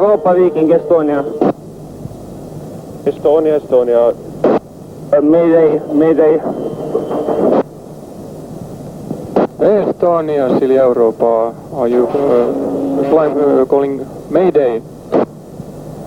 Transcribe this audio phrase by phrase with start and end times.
[0.00, 1.24] Europa Viking Estonia.
[3.04, 3.98] Estonia, Estonia.
[4.08, 6.40] Uh, mayday, mayday.
[9.58, 11.52] Estonia, Silja Europa.
[11.74, 14.80] Are you uh, flying, uh, calling Mayday?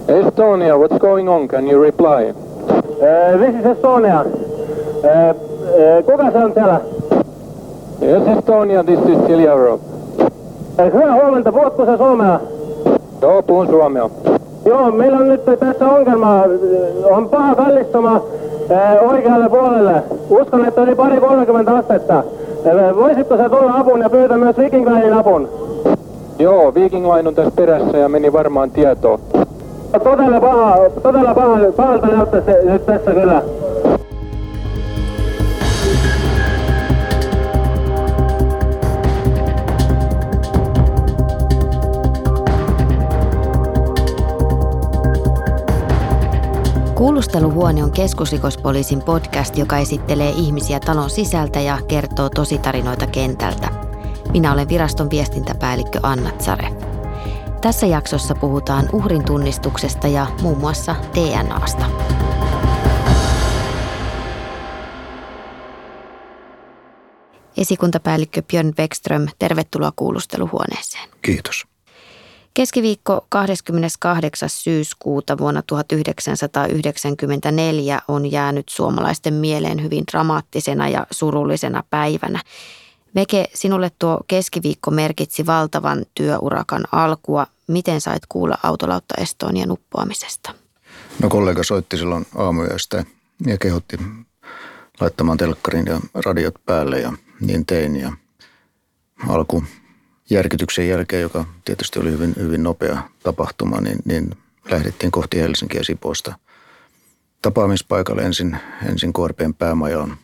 [0.07, 1.48] Estonia, what's going on?
[1.48, 2.34] Can you reply?
[2.34, 4.25] Uh, this is Estonia.
[4.25, 6.82] Uh, uh, kuka se on siellä?
[8.02, 9.84] Yes, Estonia, this is Silja Europa.
[10.94, 12.39] Hyvää huomenta, puhutko sä suomea?
[13.23, 14.09] Joo, puhun suomea.
[14.66, 16.44] Joo, meillä on nyt tässä ongelma.
[17.04, 18.22] On paha kallistuma
[19.02, 20.04] oikealle puolelle.
[20.30, 22.23] Uskon, että oli pari 30 astetta.
[22.96, 25.49] Voisitko sä tulla apun ja pyytää myös Viking Linein apun?
[26.40, 29.20] Joo, Viking Line on tässä perässä ja meni varmaan tietoa.
[30.04, 33.41] Todella paha, todella paha, pahalta näyttää se nyt tässä kyllä.
[47.24, 53.70] Kuulusteluhuone on keskusrikospoliisin podcast, joka esittelee ihmisiä talon sisältä ja kertoo tositarinoita kentältä.
[54.32, 56.68] Minä olen viraston viestintäpäällikkö Anna Tsare.
[57.62, 61.85] Tässä jaksossa puhutaan uhrin tunnistuksesta ja muun muassa DNAsta.
[67.57, 71.09] Esikuntapäällikkö Björn Beckström, tervetuloa kuulusteluhuoneeseen.
[71.22, 71.72] Kiitos.
[72.53, 74.50] Keskiviikko 28.
[74.50, 82.41] syyskuuta vuonna 1994 on jäänyt suomalaisten mieleen hyvin dramaattisena ja surullisena päivänä.
[83.16, 87.47] Veke, sinulle tuo keskiviikko merkitsi valtavan työurakan alkua.
[87.68, 90.53] Miten sait kuulla autolautta Estonian uppoamisesta?
[91.22, 93.03] No kollega soitti silloin aamuyöstä
[93.45, 93.97] ja kehotti
[95.00, 97.95] laittamaan telkkarin ja radiot päälle ja niin tein.
[97.95, 98.12] Ja
[99.28, 99.63] alku
[100.29, 104.38] järkytyksen jälkeen, joka tietysti oli hyvin, hyvin nopea tapahtuma, niin, niin
[104.72, 106.35] lähdettiin kohti Helsinkiä Sipoosta
[107.41, 110.17] tapaamispaikalle ensin, ensin KRPn päämajaan,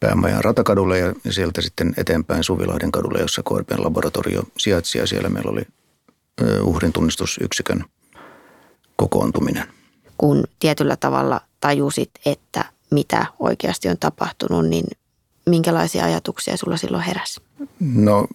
[0.00, 5.28] päämajan ratakadulle ja, ja sieltä sitten eteenpäin Suvilahden kadulle, jossa KRPn laboratorio sijaitsi ja siellä
[5.28, 5.62] meillä oli
[6.62, 7.84] uhrin tunnistusyksikön
[8.96, 9.64] kokoontuminen.
[10.18, 14.84] Kun tietyllä tavalla tajusit, että mitä oikeasti on tapahtunut, niin
[15.46, 17.40] minkälaisia ajatuksia sulla silloin heräsi?
[17.80, 18.26] No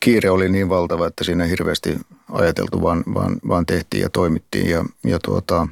[0.00, 1.98] kiire oli niin valtava, että siinä hirveästi
[2.32, 4.70] ajateltu, vaan, vaan, vaan tehtiin ja toimittiin.
[4.70, 5.68] Ja, ja tuota,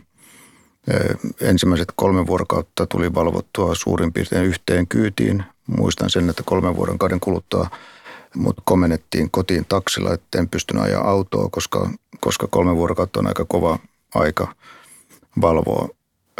[1.40, 5.44] ensimmäiset kolme vuorokautta tuli valvottua suurin piirtein yhteen kyytiin.
[5.66, 7.70] Muistan sen, että kolmen vuoden kauden kuluttua
[8.34, 11.90] mut komennettiin kotiin taksilla, että en pystynyt ajaa autoa, koska,
[12.20, 13.78] koska kolme vuorokautta on aika kova
[14.14, 14.54] aika
[15.40, 15.88] valvoa.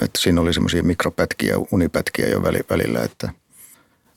[0.03, 3.33] Että siinä oli semmoisia mikropätkiä, unipätkiä jo välillä, että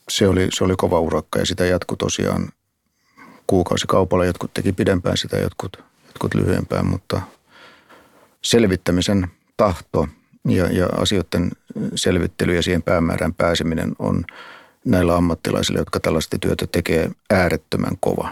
[0.09, 2.49] se oli, se oli kova urakka ja sitä jatkui tosiaan
[3.47, 4.25] kuukausikaupalla.
[4.25, 7.21] Jotkut teki pidempään sitä, jotkut, jotkut lyhyempään, mutta
[8.41, 10.07] selvittämisen tahto
[10.47, 11.51] ja, ja asioiden
[11.95, 14.25] selvittely ja siihen päämäärään pääseminen on
[14.85, 18.29] näillä ammattilaisilla, jotka tällaista työtä tekee, äärettömän kova.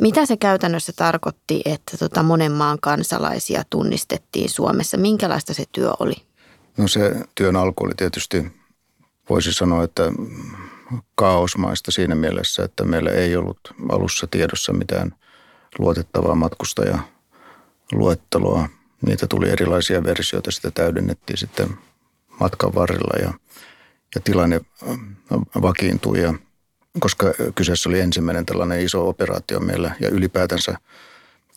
[0.00, 4.96] Mitä se käytännössä tarkoitti, että tota monen maan kansalaisia tunnistettiin Suomessa?
[4.96, 6.14] Minkälaista se työ oli?
[6.76, 8.52] No se työn alku oli tietysti,
[9.30, 10.02] voisi sanoa, että
[11.14, 15.14] kaosmaista siinä mielessä, että meillä ei ollut alussa tiedossa mitään
[15.78, 18.68] luotettavaa matkustajaluetteloa.
[19.06, 21.78] Niitä tuli erilaisia versioita, sitä täydennettiin sitten
[22.40, 23.32] matkan varrella ja,
[24.14, 24.60] ja tilanne
[25.62, 26.22] vakiintui.
[26.22, 26.34] Ja,
[27.00, 30.78] koska kyseessä oli ensimmäinen tällainen iso operaatio meillä ja ylipäätänsä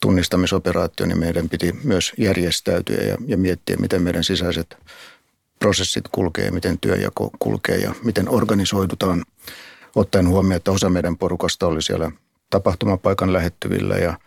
[0.02, 4.78] tunnistamisoperaatio, niin meidän piti myös järjestäytyä ja, ja miettiä, miten meidän sisäiset
[5.64, 9.26] prosessit kulkee, miten työjako kulkee ja miten organisoidutaan,
[9.96, 12.12] ottaen huomioon, että osa meidän porukasta oli siellä
[12.50, 14.20] tapahtumapaikan lähettyvillä ja,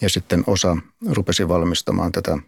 [0.00, 0.76] ja sitten osa
[1.10, 2.38] rupesi valmistamaan tätä,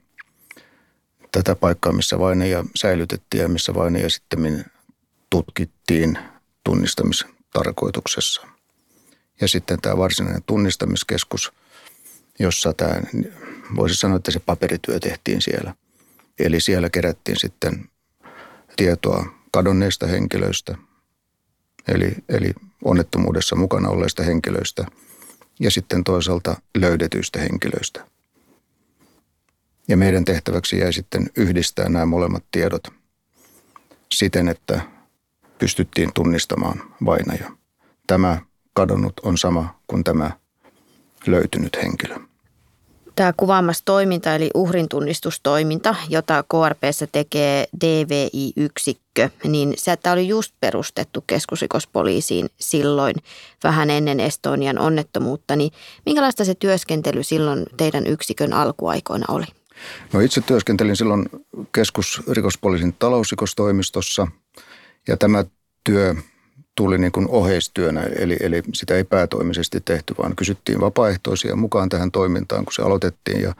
[1.32, 4.64] tätä paikkaa, missä vaineja säilytettiin ja missä vaineja sitten
[5.30, 6.18] tutkittiin
[6.64, 8.46] tunnistamistarkoituksessa.
[9.40, 11.52] Ja sitten tämä varsinainen tunnistamiskeskus,
[12.38, 12.94] jossa tämä,
[13.76, 15.74] voisi sanoa, että se paperityö tehtiin siellä.
[16.38, 17.88] Eli siellä kerättiin sitten
[18.78, 20.78] tietoa kadonneista henkilöistä,
[21.88, 22.52] eli, eli
[22.84, 24.86] onnettomuudessa mukana olleista henkilöistä
[25.60, 28.04] ja sitten toisaalta löydetyistä henkilöistä.
[29.88, 32.88] Ja meidän tehtäväksi jäi sitten yhdistää nämä molemmat tiedot
[34.12, 34.80] siten, että
[35.58, 37.50] pystyttiin tunnistamaan vainaja.
[38.06, 38.40] Tämä
[38.74, 40.30] kadonnut on sama kuin tämä
[41.26, 42.27] löytynyt henkilö.
[43.18, 51.24] Tämä kuvaamassa toiminta eli uhrintunnistustoiminta, jota KRPssä tekee DVI-yksikkö, niin se, että oli just perustettu
[51.26, 53.14] keskusrikospoliisiin silloin
[53.64, 55.72] vähän ennen Estonian onnettomuutta, niin
[56.06, 59.46] minkälaista se työskentely silloin teidän yksikön alkuaikoina oli?
[60.12, 61.26] No itse työskentelin silloin
[61.74, 64.26] keskusrikospoliisin talousrikostoimistossa
[65.08, 65.44] ja tämä
[65.84, 66.14] työ
[66.78, 72.10] tuli niin kuin oheistyönä, eli, eli sitä ei päätoimisesti tehty, vaan kysyttiin vapaaehtoisia mukaan tähän
[72.10, 73.42] toimintaan, kun se aloitettiin.
[73.42, 73.54] Ja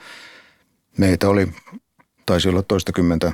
[0.99, 1.49] meitä oli,
[2.27, 3.33] taisi olla toistakymmentä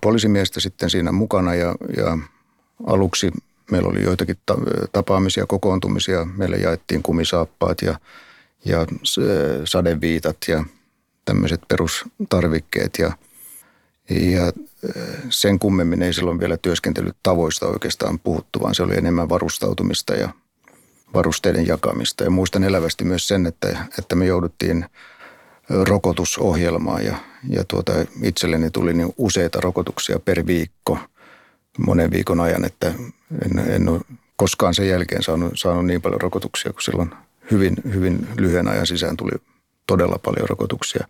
[0.00, 2.18] poliisimiestä sitten siinä mukana ja, ja
[2.86, 3.30] aluksi
[3.70, 4.36] meillä oli joitakin
[4.92, 6.24] tapaamisia, kokoontumisia.
[6.36, 7.98] Meille jaettiin kumisaappaat ja,
[8.64, 8.86] ja
[9.64, 10.64] sadeviitat ja
[11.24, 13.12] tämmöiset perustarvikkeet ja,
[14.10, 14.52] ja
[15.28, 20.28] sen kummemmin ei silloin vielä työskentelytavoista oikeastaan puhuttu, vaan se oli enemmän varustautumista ja
[21.14, 22.24] varusteiden jakamista.
[22.24, 24.86] Ja muistan elävästi myös sen, että, että me jouduttiin
[25.68, 27.16] rokotusohjelmaan ja,
[27.48, 27.92] ja tuota,
[28.22, 30.98] itselleni tuli niin useita rokotuksia per viikko
[31.78, 32.94] monen viikon ajan, että
[33.44, 34.00] en, en ole
[34.36, 37.10] koskaan sen jälkeen saanut, saanut niin paljon rokotuksia kuin silloin
[37.50, 39.32] hyvin, hyvin lyhyen ajan sisään tuli
[39.86, 41.06] todella paljon rokotuksia.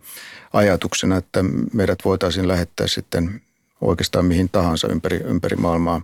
[0.53, 1.43] Ajatuksena, että
[1.73, 3.41] meidät voitaisiin lähettää sitten
[3.81, 6.01] oikeastaan mihin tahansa ympäri, ympäri maailmaa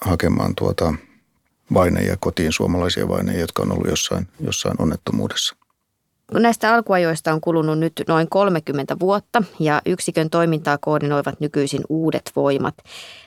[0.00, 0.94] hakemaan tuota
[1.74, 5.56] vaineja kotiin, suomalaisia vaineja, jotka on ollut jossain, jossain onnettomuudessa.
[6.32, 12.74] Näistä alkuajoista on kulunut nyt noin 30 vuotta ja yksikön toimintaa koordinoivat nykyisin uudet voimat.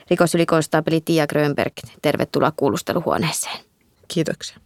[0.09, 3.70] Rikosylikonstaapeli Tia Grönberg, tervetuloa kuulusteluhuoneeseen.
[4.13, 4.57] Kiitoksia.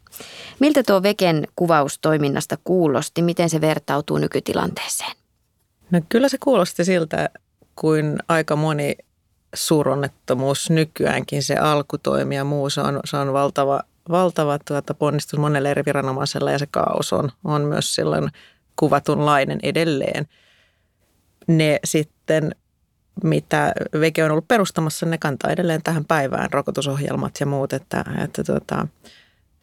[0.60, 3.22] Miltä tuo Veken kuvaus toiminnasta kuulosti?
[3.22, 5.12] Miten se vertautuu nykytilanteeseen?
[5.92, 7.30] No kyllä se kuulosti siltä,
[7.76, 8.96] kuin aika moni
[9.54, 15.72] suuronnettomuus nykyäänkin, se alkutoimi ja muu, se on, se on valtava, valtava tuota ponnistus monelle
[15.72, 18.30] eri viranomaiselle ja se kaos on, on myös silloin
[18.76, 20.28] kuvatunlainen edelleen.
[21.48, 22.56] Ne sitten,
[23.24, 28.44] mitä Veke on ollut perustamassa, ne kantaa edelleen tähän päivään rokotusohjelmat ja muut, että, että
[28.44, 28.88] tuota,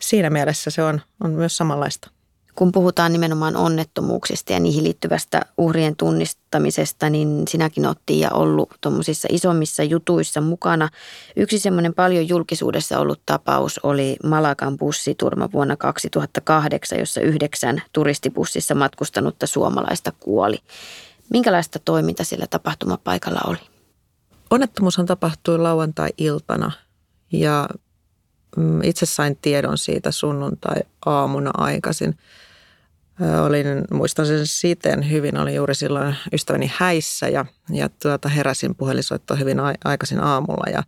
[0.02, 2.10] siinä mielessä se on, on myös samanlaista
[2.54, 9.28] kun puhutaan nimenomaan onnettomuuksista ja niihin liittyvästä uhrien tunnistamisesta, niin sinäkin otti ja ollut tuommoisissa
[9.31, 10.88] isommissa jutuissa mukana.
[11.37, 19.46] Yksi semmoinen paljon julkisuudessa ollut tapaus oli Malakan bussiturma vuonna 2008, jossa yhdeksän turistibussissa matkustanutta
[19.46, 20.58] suomalaista kuoli.
[21.31, 23.58] Minkälaista toiminta sillä tapahtumapaikalla oli?
[24.50, 26.72] Onnettomuushan tapahtui lauantai-iltana
[27.32, 27.69] ja
[28.82, 32.19] itse sain tiedon siitä sunnuntai-aamuna aikaisin–
[33.46, 39.40] Olin, muistan sen siten hyvin, olin juuri silloin ystäväni häissä ja, ja tuota, heräsin puhelinsoittoon
[39.40, 40.82] hyvin aikaisin aamulla ja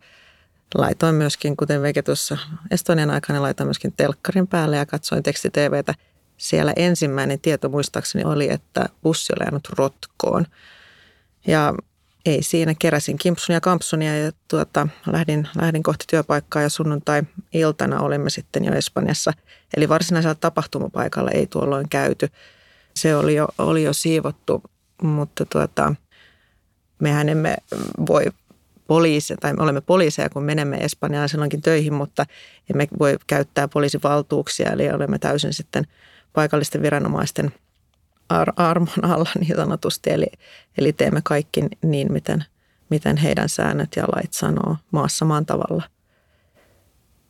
[0.75, 2.37] laitoin myöskin, kuten Veke tuossa
[2.71, 5.93] Estonian aikana, laitoin myöskin telkkarin päälle ja katsoin tekstitvtä.
[6.37, 10.45] Siellä ensimmäinen tieto muistaakseni oli, että bussi oli jäänyt rotkoon.
[11.47, 11.73] Ja
[12.25, 18.29] ei siinä, keräsin kimpsun ja kampsunia ja tuota, lähdin, lähdin kohti työpaikkaa ja sunnuntai-iltana olimme
[18.29, 19.31] sitten jo Espanjassa.
[19.77, 22.27] Eli varsinaisella tapahtumapaikalla ei tuolloin käyty.
[22.95, 24.63] Se oli jo, oli jo siivottu,
[25.01, 25.95] mutta tuota,
[26.99, 27.57] mehän emme
[28.07, 28.25] voi
[28.87, 32.25] poliisi, tai me olemme poliiseja, kun menemme Espanjaan silloinkin töihin, mutta
[32.69, 35.87] emme voi käyttää poliisivaltuuksia, eli olemme täysin sitten
[36.33, 37.53] paikallisten viranomaisten–
[38.29, 40.09] ar- armon alla niin sanotusti.
[40.09, 40.27] Eli,
[40.77, 42.45] eli teemme kaikki niin, miten,
[42.89, 45.83] miten heidän säännöt ja lait sanoo maassa maan tavalla.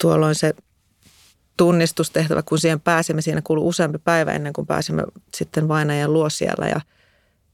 [0.02, 0.54] Tuolloin se
[1.58, 5.04] tunnistustehtävä, kun siihen pääsemme, siinä kuluu useampi päivä ennen kuin pääsemme
[5.34, 6.82] sitten vainajan luo siellä ja,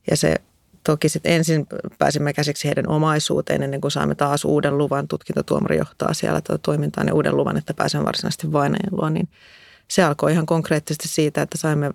[0.10, 0.36] ja se
[0.84, 1.68] toki sitten ensin
[1.98, 5.08] pääsimme käsiksi heidän omaisuuteen ennen kuin saamme taas uuden luvan.
[5.08, 9.10] Tutkintatuomari johtaa siellä tuota toimintaan ja uuden luvan, että pääsemme varsinaisesti vainajan luo.
[9.10, 9.30] Niin
[9.88, 11.92] se alkoi ihan konkreettisesti siitä, että saimme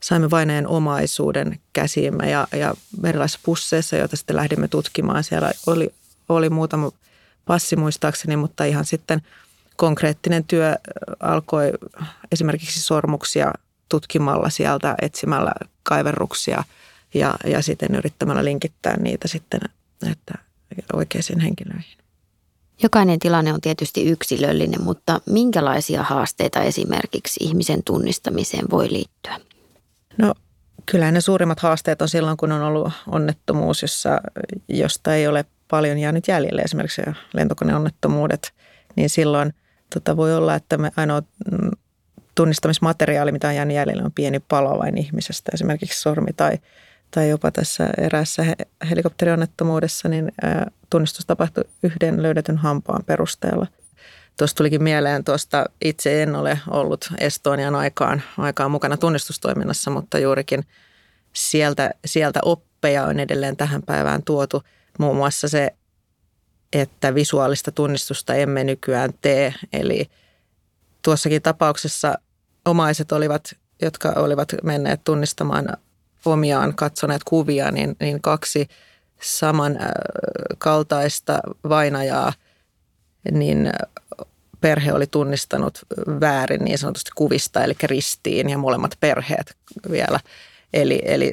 [0.00, 2.74] saimme vaineen omaisuuden käsiimme ja, ja
[3.04, 5.24] erilaisissa pusseissa, joita sitten lähdimme tutkimaan.
[5.24, 5.94] Siellä oli,
[6.28, 6.90] oli muutama
[7.44, 9.22] passi muistaakseni, mutta ihan sitten
[9.76, 10.76] konkreettinen työ
[11.20, 11.72] alkoi
[12.32, 13.52] esimerkiksi sormuksia
[13.88, 15.52] tutkimalla sieltä, etsimällä
[15.82, 16.64] kaiverruksia
[17.14, 19.60] ja, ja sitten yrittämällä linkittää niitä sitten
[20.10, 20.34] että
[20.92, 21.98] oikeisiin henkilöihin.
[22.82, 29.40] Jokainen tilanne on tietysti yksilöllinen, mutta minkälaisia haasteita esimerkiksi ihmisen tunnistamiseen voi liittyä?
[30.18, 30.34] No
[30.86, 34.20] kyllä ne suurimmat haasteet on silloin, kun on ollut onnettomuus, jossa,
[34.68, 38.52] josta ei ole paljon jäänyt jäljelle, esimerkiksi lentokoneonnettomuudet,
[38.96, 39.54] niin silloin
[39.94, 41.22] tota, voi olla, että me ainoa
[41.52, 41.70] mm,
[42.34, 46.58] tunnistamismateriaali, mitä on jäänyt jäljelle, on pieni palo vain ihmisestä, esimerkiksi sormi tai,
[47.10, 48.44] tai jopa tässä eräässä
[48.90, 50.32] helikopterionnettomuudessa, niin
[50.90, 53.66] tunnistus tapahtui yhden löydetyn hampaan perusteella–
[54.38, 60.64] Tuosta tulikin mieleen tuosta, itse en ole ollut Estonian aikaan, aikaan mukana tunnistustoiminnassa, mutta juurikin
[61.32, 64.62] sieltä, sieltä oppeja on edelleen tähän päivään tuotu.
[64.98, 65.70] Muun muassa se,
[66.72, 69.54] että visuaalista tunnistusta emme nykyään tee.
[69.72, 70.10] Eli
[71.02, 72.18] tuossakin tapauksessa
[72.64, 75.76] omaiset olivat, jotka olivat menneet tunnistamaan
[76.24, 78.68] omiaan, katsoneet kuvia, niin, niin kaksi
[79.20, 82.32] samankaltaista vainajaa,
[83.32, 83.70] niin
[84.60, 85.78] perhe oli tunnistanut
[86.20, 89.56] väärin niin sanotusti kuvista, eli ristiin ja molemmat perheet
[89.90, 90.20] vielä.
[90.72, 91.32] Eli, eli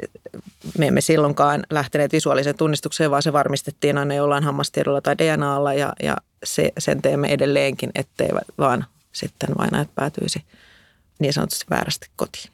[0.77, 5.93] me emme silloinkaan lähteneet visuaaliseen tunnistukseen, vaan se varmistettiin aina jollain hammastiedolla tai DNAlla ja,
[6.03, 10.43] ja se, sen teemme edelleenkin, ettei vaan sitten vainajat päätyisi
[11.19, 12.49] niin sanotusti väärästi kotiin.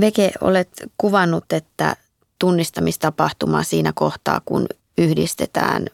[0.00, 1.96] Veke, olet kuvannut, että
[2.38, 4.66] tunnistamistapahtuma siinä kohtaa, kun
[4.98, 5.86] yhdistetään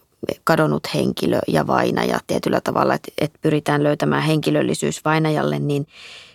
[0.44, 5.86] kadonnut henkilö ja vainaja tietyllä tavalla, että, että pyritään löytämään henkilöllisyys vainajalle, niin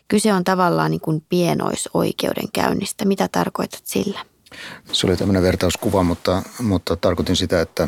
[0.07, 3.05] kyse on tavallaan niin kuin pienoisoikeudenkäynnistä.
[3.05, 4.19] Mitä tarkoitat sillä?
[4.91, 7.87] Se oli tämmöinen vertauskuva, mutta, mutta tarkoitin sitä, että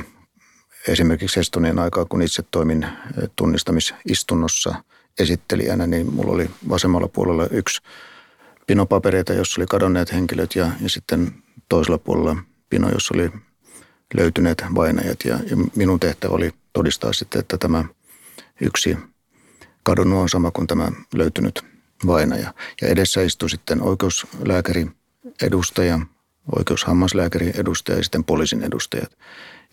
[0.87, 2.87] esimerkiksi Estonian aikaa, kun itse toimin
[3.35, 4.75] tunnistamisistunnossa
[5.19, 7.81] esittelijänä, niin mulla oli vasemmalla puolella yksi
[8.67, 11.31] pinopapereita, jossa oli kadonneet henkilöt ja, ja sitten
[11.69, 12.35] toisella puolella
[12.69, 13.31] pino, jossa oli
[14.13, 15.19] löytyneet vainajat.
[15.25, 17.85] Ja, ja minun tehtävä oli todistaa sitten, että tämä
[18.61, 18.97] yksi
[19.83, 21.65] kadonnut on sama kuin tämä löytynyt
[22.07, 22.53] vainaja.
[22.81, 24.87] Ja edessä istui sitten oikeuslääkäri
[25.41, 25.99] edustaja,
[26.55, 29.17] oikeushammaslääkäri edustaja ja sitten poliisin edustajat.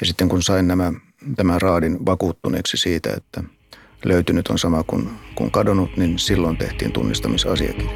[0.00, 0.92] Ja sitten kun sain nämä,
[1.36, 3.42] tämän raadin vakuuttuneeksi siitä, että
[4.04, 7.90] löytynyt on sama kuin, kuin kadonnut, niin silloin tehtiin tunnistamisasiakirja.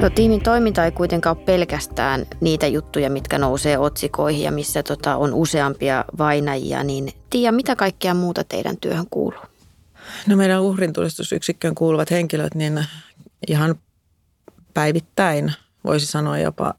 [0.00, 5.16] No tiimin toiminta ei kuitenkaan ole pelkästään niitä juttuja, mitkä nousee otsikoihin ja missä tota,
[5.16, 9.40] on useampia vainajia, niin Tiia, mitä kaikkea muuta teidän työhön kuuluu?
[10.26, 12.84] No meidän uhrintulistusyksikköön kuuluvat henkilöt, niin
[13.48, 13.74] ihan
[14.74, 15.52] päivittäin
[15.84, 16.74] voisi sanoa jopa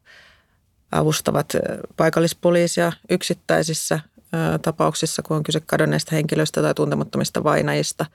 [0.92, 1.54] avustavat
[1.98, 4.00] paikallispoliisia yksittäisissä
[4.62, 8.06] tapauksissa, kun on kyse kadonneista henkilöistä tai tuntemattomista vainajista.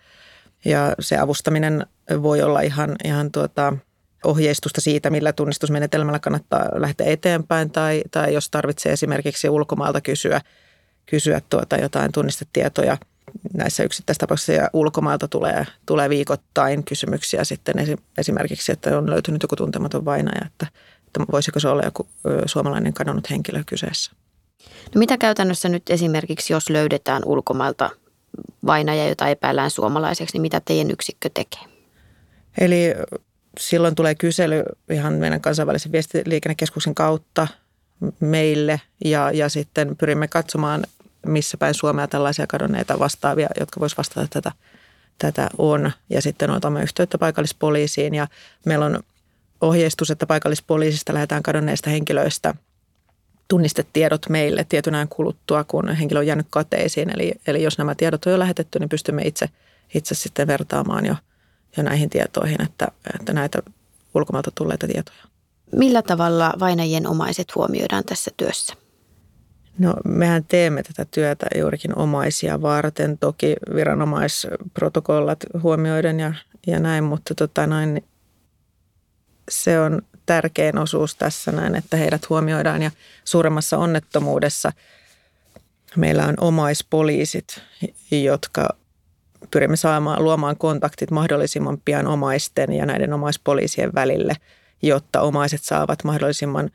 [0.65, 1.87] Ja se avustaminen
[2.23, 3.73] voi olla ihan, ihan tuota,
[4.27, 10.41] ohjeistusta siitä, millä tunnistusmenetelmällä kannattaa lähteä eteenpäin tai, tai jos tarvitsee esimerkiksi ulkomailta kysyä,
[11.07, 12.99] kysyä tuota jotain tunnistetietoja
[13.55, 17.75] näissä yksittäistapauksissa ja ulkomailta tulee, tulee viikoittain kysymyksiä sitten
[18.19, 20.67] esimerkiksi, että on löytynyt joku tuntematon vainaja, että,
[21.07, 22.09] että voisiko se olla joku
[22.47, 24.13] suomalainen kadonnut henkilö kyseessä.
[24.95, 27.91] No mitä käytännössä nyt esimerkiksi, jos löydetään ulkomailta
[28.67, 31.63] vainaja, jota epäillään suomalaiseksi, niin mitä teidän yksikkö tekee?
[32.59, 32.95] Eli
[33.61, 37.49] silloin tulee kysely ihan meidän kansainvälisen viestiliikennekeskuksen kautta
[38.21, 40.85] meille ja, ja sitten pyrimme katsomaan,
[41.27, 44.53] missä päin Suomea tällaisia kadonneita vastaavia, jotka voisivat vastata tätä,
[45.19, 45.93] tätä on.
[46.11, 48.29] Ja sitten otamme yhteyttä paikallispoliisiin ja
[48.67, 49.01] meillä on
[49.61, 52.55] ohjeistus, että paikallispoliisista lähdetään kadonneista henkilöistä
[53.49, 57.11] tunnistetiedot meille tietynään kuluttua, kun henkilö on jäänyt kateisiin.
[57.11, 59.49] Eli, eli jos nämä tiedot on jo lähetetty, niin pystymme itse,
[59.95, 61.17] itse sitten vertaamaan jo–
[61.77, 63.63] jo näihin tietoihin, että, että näitä
[64.15, 65.19] ulkomailta tulleita tietoja.
[65.73, 68.75] Millä tavalla vainajien omaiset huomioidaan tässä työssä?
[69.79, 76.35] No mehän teemme tätä työtä juurikin omaisia varten, toki viranomaisprotokollat huomioiden ja,
[76.67, 78.05] ja näin, mutta tota noin,
[79.51, 82.91] se on tärkein osuus tässä näin, että heidät huomioidaan ja
[83.25, 84.73] suuremmassa onnettomuudessa
[85.97, 87.63] meillä on omaispoliisit,
[88.11, 88.69] jotka
[89.51, 94.35] pyrimme saamaan luomaan kontaktit mahdollisimman pian omaisten ja näiden omaispoliisien välille,
[94.83, 96.71] jotta omaiset saavat mahdollisimman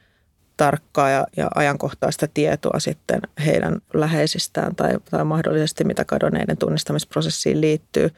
[0.58, 8.10] tarkkaa ja, ja ajankohtaista tietoa sitten heidän läheisistään tai, tai mahdollisesti mitä kadonneiden tunnistamisprosessiin liittyy.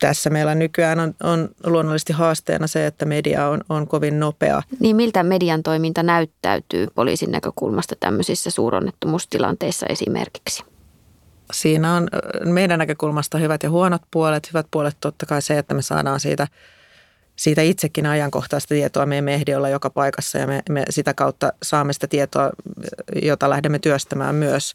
[0.00, 4.62] Tässä meillä nykyään on, on luonnollisesti haasteena se, että media on, on kovin nopea.
[4.80, 10.64] Niin miltä median toiminta näyttäytyy poliisin näkökulmasta tämmöisissä suuronnettomuustilanteissa esimerkiksi?
[11.52, 12.08] Siinä on
[12.44, 14.48] meidän näkökulmasta hyvät ja huonot puolet.
[14.48, 16.48] Hyvät puolet totta kai se, että me saadaan siitä,
[17.36, 22.06] siitä itsekin ajankohtaista tietoa meidän mehdiolla joka paikassa ja me, me sitä kautta saamme sitä
[22.06, 22.50] tietoa,
[23.22, 24.74] jota lähdemme työstämään myös.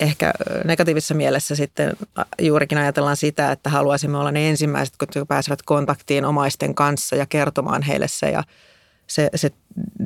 [0.00, 0.32] Ehkä
[0.64, 1.92] negatiivisessa mielessä sitten
[2.40, 7.82] juurikin ajatellaan sitä, että haluaisimme olla ne ensimmäiset, jotka pääsevät kontaktiin omaisten kanssa ja kertomaan
[7.82, 8.44] heille se ja
[9.06, 9.50] se, se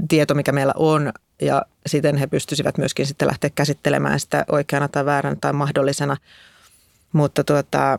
[0.08, 1.12] tieto, mikä meillä on
[1.46, 6.16] ja siten he pystyisivät myöskin sitten lähteä käsittelemään sitä oikeana tai vääränä tai mahdollisena.
[7.12, 7.98] Mutta tuota,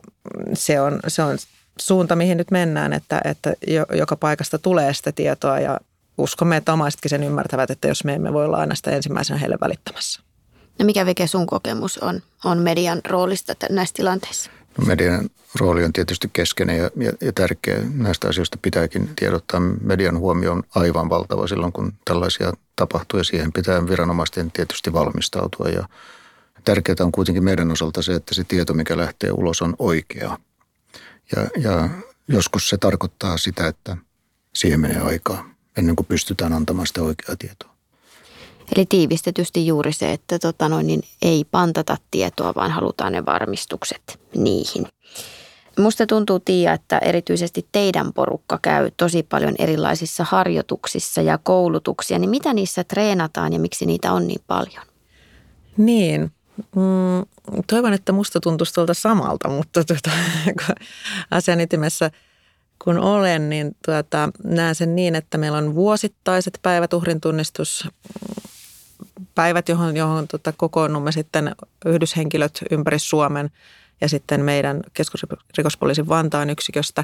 [0.53, 1.37] se, on, se on
[1.79, 3.53] suunta, mihin nyt mennään, että, että
[3.93, 5.79] joka paikasta tulee sitä tietoa ja
[6.17, 9.57] uskomme, että omaisetkin sen ymmärtävät, että jos me emme voi olla aina sitä ensimmäisenä heille
[9.61, 10.21] välittämässä.
[10.79, 14.51] No mikä Veke sun kokemus on, on median roolista näissä tilanteissa?
[14.77, 15.29] No median
[15.59, 17.81] rooli on tietysti keskeinen ja, ja, ja tärkeä.
[17.93, 19.59] Näistä asioista pitääkin tiedottaa.
[19.59, 25.69] Median huomio on aivan valtava silloin, kun tällaisia tapahtuu ja siihen pitää viranomaisten tietysti valmistautua.
[25.69, 25.87] Ja
[26.63, 30.37] tärkeää on kuitenkin meidän osalta se, että se tieto, mikä lähtee ulos, on oikea.
[31.35, 31.89] Ja, ja
[32.27, 33.97] joskus se tarkoittaa sitä, että
[34.53, 37.74] siihen menee aikaa ennen kuin pystytään antamaan sitä oikeaa tietoa.
[38.75, 44.19] Eli tiivistetysti juuri se, että tota noin, niin ei pantata tietoa, vaan halutaan ne varmistukset
[44.35, 44.87] niihin.
[45.79, 52.19] Musta tuntuu, Tiia, että erityisesti teidän porukka käy tosi paljon erilaisissa harjoituksissa ja koulutuksia.
[52.19, 54.85] Niin mitä niissä treenataan ja miksi niitä on niin paljon?
[55.77, 56.31] Niin,
[56.75, 60.11] mm, toivon, että musta tuntuisi tuolta samalta, mutta tuota,
[61.31, 62.11] asian ytimessä
[62.83, 67.87] kun olen, niin tuota, näen sen niin, että meillä on vuosittaiset päivät uhrin tunnistus
[69.35, 73.51] päivät, johon, johon tota, kokoonnumme sitten yhdyshenkilöt ympäri Suomen
[74.01, 77.03] ja sitten meidän keskusrikospoliisin Vantaan yksiköstä.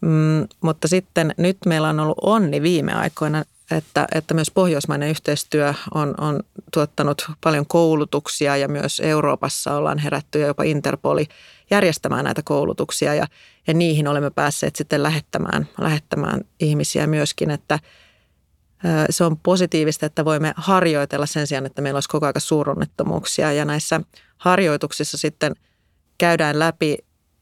[0.00, 5.74] Mm, mutta sitten nyt meillä on ollut onni viime aikoina, että, että myös pohjoismainen yhteistyö
[5.94, 6.40] on, on
[6.72, 11.26] tuottanut paljon koulutuksia ja myös Euroopassa ollaan herätty ja jopa Interpoli
[11.70, 13.26] järjestämään näitä koulutuksia ja,
[13.66, 17.78] ja niihin olemme päässeet sitten lähettämään, lähettämään ihmisiä myöskin, että–
[19.10, 23.52] se on positiivista, että voimme harjoitella sen sijaan, että meillä olisi koko ajan suuronnettomuuksia.
[23.52, 24.00] Ja näissä
[24.38, 25.52] harjoituksissa sitten
[26.18, 26.98] käydään läpi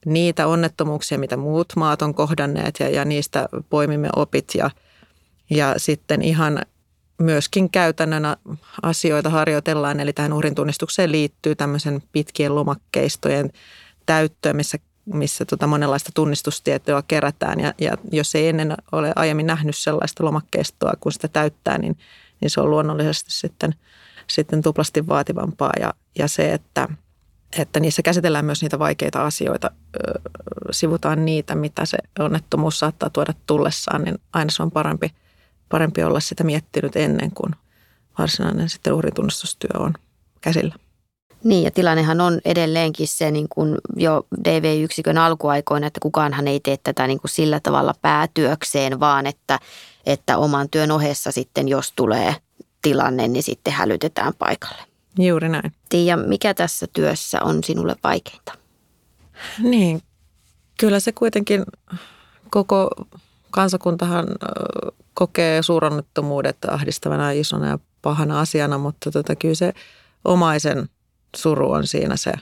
[0.07, 4.71] niitä onnettomuuksia, mitä muut maat on kohdanneet ja, ja niistä poimimme opit ja,
[5.51, 6.63] ja sitten ihan
[7.19, 8.23] myöskin käytännön
[8.83, 10.01] asioita harjoitellaan.
[10.01, 13.51] Eli tähän uhrin tunnistukseen liittyy tämmöisen pitkien lomakkeistojen
[14.07, 14.79] täyttöön, missä
[15.13, 17.61] missä tota monenlaista tunnistustietoa kerätään.
[17.61, 21.99] Ja, ja jos ei ennen ole aiemmin nähnyt sellaista lomakkeistoa, kun sitä täyttää, niin,
[22.41, 23.75] niin se on luonnollisesti sitten,
[24.31, 25.73] sitten tuplasti vaativampaa.
[25.81, 26.89] Ja, ja se, että,
[27.59, 30.21] että niissä käsitellään myös niitä vaikeita asioita, ö,
[30.71, 35.11] sivutaan niitä, mitä se onnettomuus saattaa tuoda tullessaan, niin aina se on parempi,
[35.69, 37.53] parempi olla sitä miettinyt ennen kuin
[38.19, 39.95] varsinainen sitten uhritunnistustyö on
[40.41, 40.75] käsillä.
[41.45, 46.77] Niin ja tilannehan on edelleenkin se niin kuin jo DV-yksikön alkuaikoina, että kukaanhan ei tee
[46.85, 49.59] tätä niin kuin sillä tavalla päätyökseen, vaan että,
[50.07, 52.37] että oman työn ohessa sitten, jos tulee
[52.83, 54.83] tilanne, niin sitten hälytetään paikalle.
[55.19, 55.73] Juuri näin.
[55.89, 58.53] Tiia, mikä tässä työssä on sinulle vaikeinta?
[59.63, 60.03] Niin,
[60.81, 61.65] kyllä se kuitenkin
[62.51, 62.91] koko
[63.51, 64.27] kansakuntahan
[65.15, 69.73] kokee suuronnettomuudet ahdistavana isona ja pahana asiana, mutta tota, kyllä se
[70.25, 70.89] omaisen
[71.37, 72.33] suru on siinä se,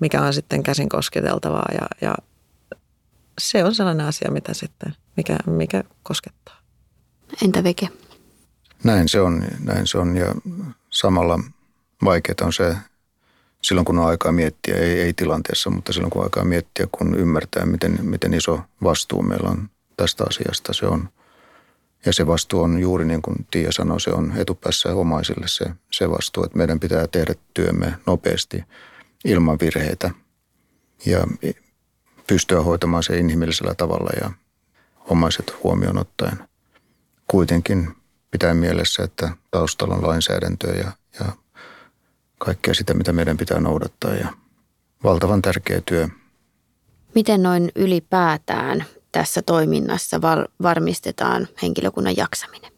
[0.00, 2.14] mikä on sitten käsin kosketeltavaa ja, ja
[3.38, 6.56] se on sellainen asia, mitä sitten, mikä, mikä koskettaa.
[7.44, 7.88] Entä Veke?
[8.84, 10.34] Näin se on, näin se on ja
[10.90, 11.40] samalla
[12.04, 12.76] vaikeaa on se
[13.62, 17.14] silloin kun on aikaa miettiä, ei, ei tilanteessa, mutta silloin kun on aikaa miettiä, kun
[17.14, 21.08] ymmärtää, miten, miten iso vastuu meillä on tästä asiasta, se on–
[22.06, 26.10] ja se vastuu on juuri niin kuin Tiia sanoi, se on etupäässä omaisille se, se
[26.10, 28.64] vastuu, että meidän pitää tehdä työmme nopeasti
[29.24, 30.10] ilman virheitä
[31.06, 31.26] ja
[32.26, 34.30] pystyä hoitamaan se inhimillisellä tavalla ja
[35.10, 36.38] omaiset huomioon ottaen.
[37.26, 37.96] Kuitenkin
[38.30, 41.32] pitää mielessä, että taustalla on lainsäädäntöä ja, ja
[42.38, 44.28] kaikkea sitä, mitä meidän pitää noudattaa ja
[45.04, 46.08] valtavan tärkeä työ.
[47.14, 48.84] Miten noin ylipäätään
[49.14, 52.72] tässä toiminnassa val- varmistetaan henkilökunnan jaksaminen?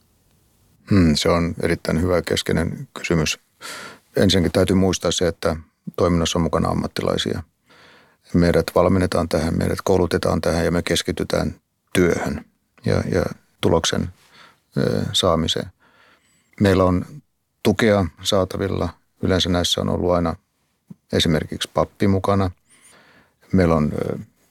[0.90, 3.38] Hmm, se on erittäin hyvä keskeinen kysymys.
[4.16, 5.56] Ensinnäkin täytyy muistaa se, että
[5.96, 7.42] toiminnassa on mukana ammattilaisia.
[8.34, 11.60] Meidät valmennetaan tähän, meidät koulutetaan tähän ja me keskitytään
[11.94, 12.44] työhön
[12.84, 13.24] ja, ja
[13.60, 14.08] tuloksen
[15.12, 15.66] saamiseen.
[16.60, 17.04] Meillä on
[17.62, 18.88] tukea saatavilla.
[19.22, 20.36] Yleensä näissä on ollut aina
[21.12, 22.50] esimerkiksi pappi mukana.
[23.52, 23.92] Meillä on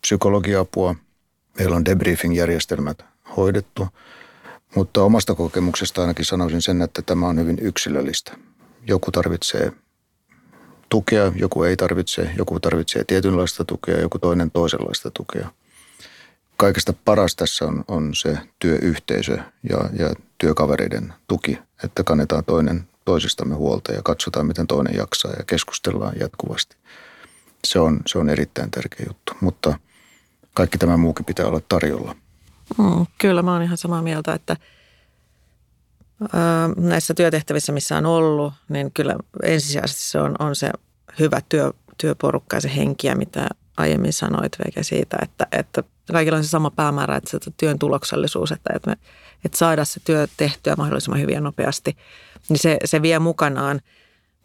[0.01, 0.95] psykologiapua,
[1.57, 3.05] Meillä on debriefing-järjestelmät
[3.37, 3.87] hoidettu,
[4.75, 8.37] mutta omasta kokemuksesta ainakin sanoisin sen, että tämä on hyvin yksilöllistä.
[8.87, 9.71] Joku tarvitsee
[10.89, 15.49] tukea, joku ei tarvitse, joku tarvitsee tietynlaista tukea, joku toinen toisenlaista tukea.
[16.57, 19.37] Kaikesta paras tässä on, on se työyhteisö
[19.69, 25.43] ja, ja työkavereiden tuki, että kannetaan toinen toisistamme huolta ja katsotaan, miten toinen jaksaa ja
[25.43, 26.75] keskustellaan jatkuvasti.
[27.63, 29.77] Se on, se on erittäin tärkeä juttu, mutta–
[30.55, 32.15] kaikki tämä muukin pitää olla tarjolla.
[32.77, 34.57] Mm, kyllä, mä oon ihan samaa mieltä, että
[36.33, 40.71] ää, näissä työtehtävissä, missä on ollut, niin kyllä ensisijaisesti se on, on se
[41.19, 46.43] hyvä työ, työporukka ja se henkiä, mitä aiemmin sanoit Veke siitä, että, että kaikilla on
[46.43, 48.97] se sama päämäärä, että se työn tuloksellisuus, että, että, me,
[49.45, 51.97] että saada se työ tehtyä mahdollisimman hyvin ja nopeasti,
[52.49, 53.81] niin se, se vie mukanaan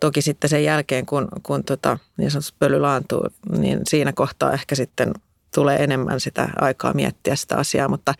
[0.00, 3.26] toki sitten sen jälkeen, kun, kun tota, niin sanotusti pöly laantuu,
[3.58, 5.12] niin siinä kohtaa ehkä sitten
[5.54, 8.14] tulee enemmän sitä aikaa miettiä sitä asiaa, mutta,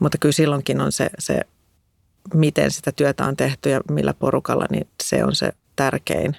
[0.00, 1.40] mutta kyllä silloinkin on se, se,
[2.34, 6.36] miten sitä työtä on tehty ja millä porukalla, niin se on se tärkein.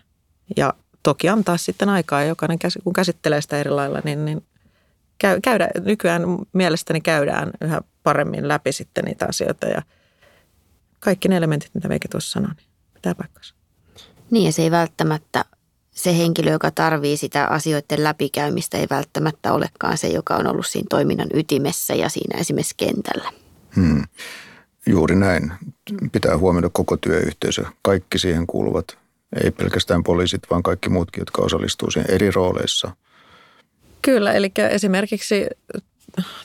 [0.58, 4.44] Ja toki antaa sitten aikaa, jokainen kun käsittelee sitä eri lailla, niin, niin
[5.44, 6.22] käydä, nykyään
[6.54, 9.82] mielestäni käydään yhä paremmin läpi sitten niitä asioita ja
[11.00, 13.56] kaikki ne elementit, mitä Veike tuossa sanoi, niin pitää paikkansa.
[14.32, 15.46] Niin ja se ei välttämättä,
[15.92, 20.88] se henkilö, joka tarvii sitä asioiden läpikäymistä, ei välttämättä olekaan se, joka on ollut siinä
[20.90, 23.32] toiminnan ytimessä ja siinä esimerkiksi kentällä.
[23.76, 24.04] Hmm.
[24.86, 25.54] Juuri näin.
[26.12, 27.66] Pitää huomioida koko työyhteisö.
[27.82, 28.98] Kaikki siihen kuuluvat,
[29.44, 32.92] ei pelkästään poliisit, vaan kaikki muutkin, jotka osallistuu siihen eri rooleissa.
[34.02, 35.46] Kyllä, eli esimerkiksi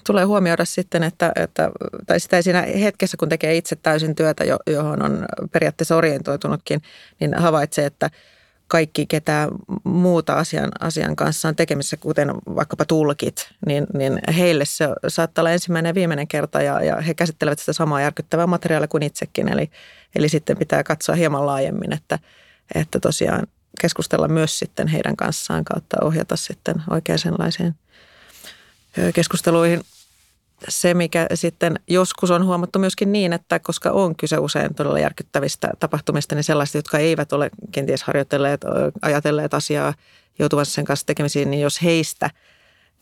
[0.07, 1.71] tulee huomioida sitten, että, että
[2.07, 6.83] tai sitä ei siinä hetkessä, kun tekee itse täysin työtä, johon on periaatteessa orientoitunutkin,
[7.21, 8.11] niin havaitsee, että
[8.69, 9.49] kaikki, ketä
[9.85, 15.51] muuta asian, asian kanssa on tekemisissä, kuten vaikkapa tulkit, niin, niin heille se saattaa olla
[15.51, 19.49] ensimmäinen ja viimeinen kerta ja, ja he käsittelevät sitä samaa järkyttävää materiaalia kuin itsekin.
[19.49, 19.71] Eli,
[20.15, 22.19] eli sitten pitää katsoa hieman laajemmin, että,
[22.75, 23.47] että tosiaan
[23.81, 27.75] keskustella myös sitten heidän kanssaan kautta ohjata sitten oikeanlaiseen
[29.15, 29.81] keskusteluihin.
[30.69, 35.71] Se, mikä sitten joskus on huomattu myöskin niin, että koska on kyse usein todella järkyttävistä
[35.81, 38.61] tapahtumista, niin sellaiset, jotka eivät ole kenties harjoitelleet,
[39.03, 39.95] ajatelleet asiaa
[40.39, 42.31] joutuvansa sen kanssa tekemisiin, niin jos heistä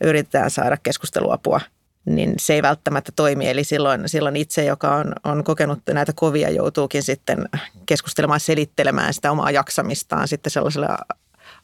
[0.05, 1.61] yritetään saada keskusteluapua,
[2.05, 3.49] niin se ei välttämättä toimi.
[3.49, 7.49] Eli silloin, silloin itse, joka on, on kokenut näitä kovia, joutuukin sitten
[7.87, 10.89] keskustelemaan, selittelemään sitä omaa jaksamistaan sitten sellaiselle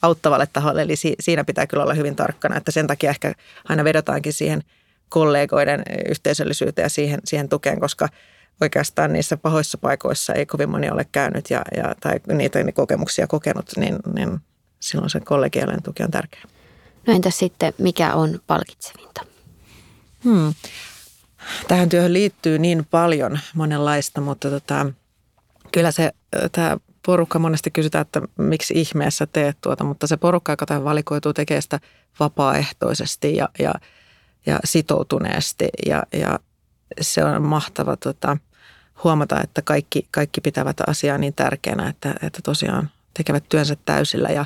[0.02, 0.82] auttavalle taholle.
[0.82, 3.34] Eli siinä pitää kyllä olla hyvin tarkkana, että sen takia ehkä
[3.68, 4.62] aina vedotaankin siihen
[5.10, 8.08] kollegoiden yhteisöllisyyteen ja siihen, siihen tukeen, koska
[8.60, 13.70] oikeastaan niissä pahoissa paikoissa ei kovin moni ole käynyt ja, ja, tai niitä kokemuksia kokenut,
[13.76, 14.40] niin, niin
[14.80, 16.42] silloin se kollegiaalinen tuki on tärkeä.
[17.06, 19.26] No entäs sitten, mikä on palkitsevinta?
[20.24, 20.54] Hmm.
[21.68, 24.86] Tähän työhön liittyy niin paljon monenlaista, mutta tota,
[25.72, 26.12] kyllä se
[26.52, 31.32] tämä porukka monesti kysytään, että miksi ihmeessä teet tuota, mutta se porukka, joka tähän valikoituu,
[31.32, 31.80] tekee sitä
[32.20, 33.74] vapaaehtoisesti ja, ja,
[34.46, 36.38] ja sitoutuneesti ja, ja
[37.00, 38.36] se on mahtava tota,
[39.04, 44.44] huomata, että kaikki, kaikki pitävät asiaa niin tärkeänä, että, että tosiaan tekevät työnsä täysillä ja,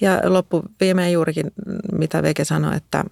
[0.00, 1.52] ja loppuviimeen juurikin,
[1.92, 3.04] mitä Veke sanoi, että,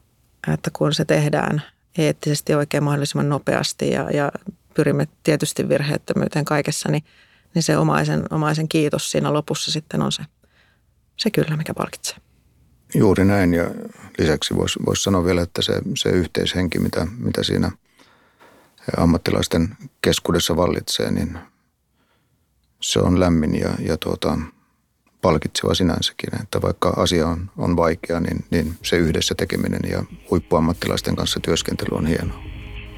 [0.54, 1.62] että kun se tehdään
[1.98, 4.32] eettisesti oikein mahdollisimman nopeasti ja, ja
[4.74, 7.04] pyrimme tietysti virheettömyyteen kaikessa, niin,
[7.54, 10.22] niin se omaisen, omaisen kiitos siinä lopussa sitten on se,
[11.16, 12.23] se kyllä, mikä palkitsee.
[12.94, 13.64] Juuri näin ja
[14.18, 17.70] lisäksi voisi vois sanoa vielä, että se, se yhteishenki, mitä, mitä siinä
[18.96, 21.38] ammattilaisten keskuudessa vallitsee, niin
[22.80, 24.38] se on lämmin ja, ja tuota,
[25.24, 26.42] palkitseva sinänsäkin.
[26.42, 31.98] Että vaikka asia on, on vaikea, niin, niin se yhdessä tekeminen ja huippuammattilaisten kanssa työskentely
[31.98, 32.42] on hienoa.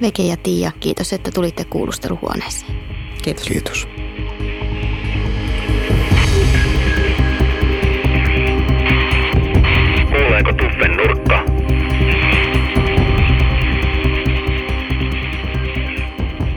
[0.00, 2.72] Veke ja Tiia, kiitos, että tulitte kuulusteluhuoneeseen.
[3.22, 3.48] Kiitos.
[3.48, 3.86] Kiitos.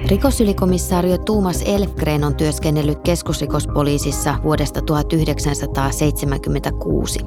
[0.09, 7.19] Rikosylikomissario Tuumas Elfgren on työskennellyt keskusrikospoliisissa vuodesta 1976.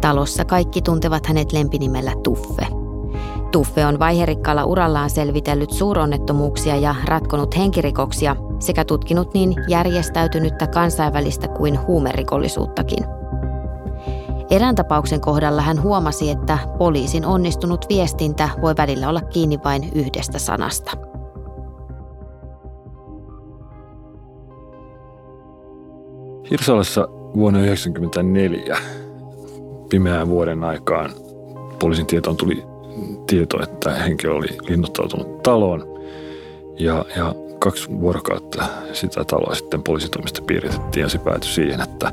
[0.00, 2.66] Talossa kaikki tuntevat hänet lempinimellä Tuffe.
[3.52, 11.86] Tuffe on vaiherikkaalla urallaan selvitellyt suuronnettomuuksia ja ratkonut henkirikoksia sekä tutkinut niin järjestäytynyttä kansainvälistä kuin
[11.86, 13.04] huumerikollisuuttakin.
[14.50, 20.38] Erään tapauksen kohdalla hän huomasi, että poliisin onnistunut viestintä voi välillä olla kiinni vain yhdestä
[20.38, 20.90] sanasta–
[26.50, 28.78] Hirsalassa vuonna 1994
[29.88, 31.10] pimeään vuoden aikaan
[31.78, 32.64] poliisin tietoon tuli
[33.26, 36.00] tieto, että henkilö oli linnoittautunut taloon
[36.78, 42.12] ja, ja kaksi vuorokautta sitä taloa sitten poliisitoimista piiritettiin ja se päätyi siihen, että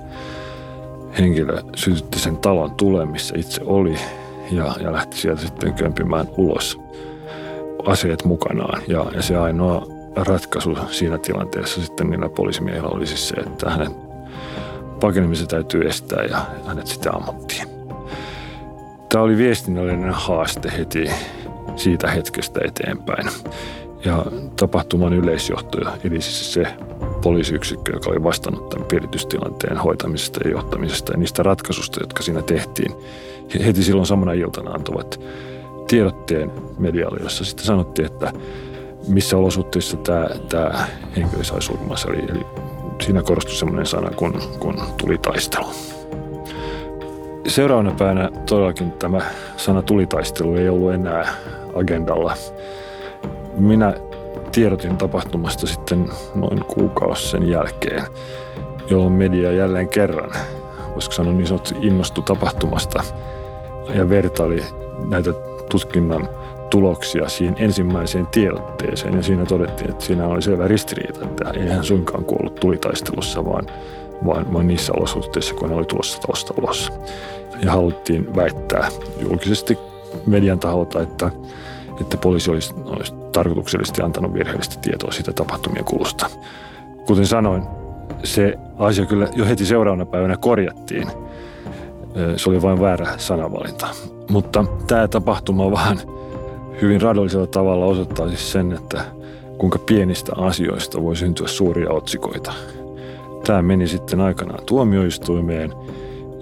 [1.19, 3.95] henkilö sytytti sen talon tuleen, missä itse oli
[4.51, 6.79] ja, ja lähti sieltä sitten kömpimään ulos
[7.85, 8.81] aseet mukanaan.
[8.87, 14.02] Ja, ja se ainoa ratkaisu siinä tilanteessa sitten niillä poliisimiehillä oli siis se, että hänen
[15.03, 17.67] pakenemisen täytyy estää ja hänet sitten ammuttiin.
[19.09, 21.11] Tämä oli viestinnällinen haaste heti
[21.75, 23.29] siitä hetkestä eteenpäin.
[24.05, 26.67] Ja tapahtuman yleisjohto, eli siis se
[27.23, 32.91] poliisiyksikkö, joka oli vastannut tämän piiritystilanteen hoitamisesta ja johtamisesta ja niistä ratkaisusta, jotka siinä tehtiin,
[33.65, 35.19] heti silloin samana iltana antavat
[35.87, 38.33] tiedotteen medialle, jossa sitten sanottiin, että
[39.07, 40.87] missä olosuhteissa tämä, tämä
[41.17, 42.09] henkilö sai surmansa.
[42.09, 42.62] Eli, eli
[43.01, 45.65] siinä korostui semmoinen sana kun, kun tuli taistelu.
[47.47, 49.21] Seuraavana päivänä todellakin tämä
[49.57, 51.33] sana tulitaistelu ei ollut enää
[51.75, 52.33] agendalla.
[53.57, 53.93] Minä
[54.51, 58.03] tiedotin tapahtumasta sitten noin kuukausi sen jälkeen,
[58.89, 60.31] jolloin media jälleen kerran,
[60.93, 63.03] voisiko sanoa niin sanottu, innostui tapahtumasta
[63.95, 64.63] ja vertaili
[65.09, 65.33] näitä
[65.69, 66.29] tutkinnan
[66.73, 69.13] tuloksia siihen ensimmäiseen tiedotteeseen.
[69.15, 73.65] Ja siinä todettiin, että siinä oli selvä ristiriita, että ei hän suinkaan kuollut tulitaistelussa, vaan,
[74.25, 76.91] vaan, vaan niissä olosuhteissa, kun hän oli tulossa tausta ulos.
[77.65, 78.89] Ja haluttiin väittää
[79.21, 79.77] julkisesti
[80.25, 81.31] median taholta, että,
[82.01, 86.29] että poliisi olisi, olisi tarkoituksellisesti antanut virheellistä tietoa siitä tapahtumien kulusta.
[87.05, 87.63] Kuten sanoin,
[88.23, 91.07] se asia kyllä jo heti seuraavana päivänä korjattiin.
[92.37, 93.87] Se oli vain väärä sanavalinta.
[94.29, 95.97] Mutta tämä tapahtuma vähän
[96.81, 99.05] hyvin radollisella tavalla osoittaa siis sen, että
[99.57, 102.53] kuinka pienistä asioista voi syntyä suuria otsikoita.
[103.45, 105.73] Tämä meni sitten aikanaan tuomioistuimeen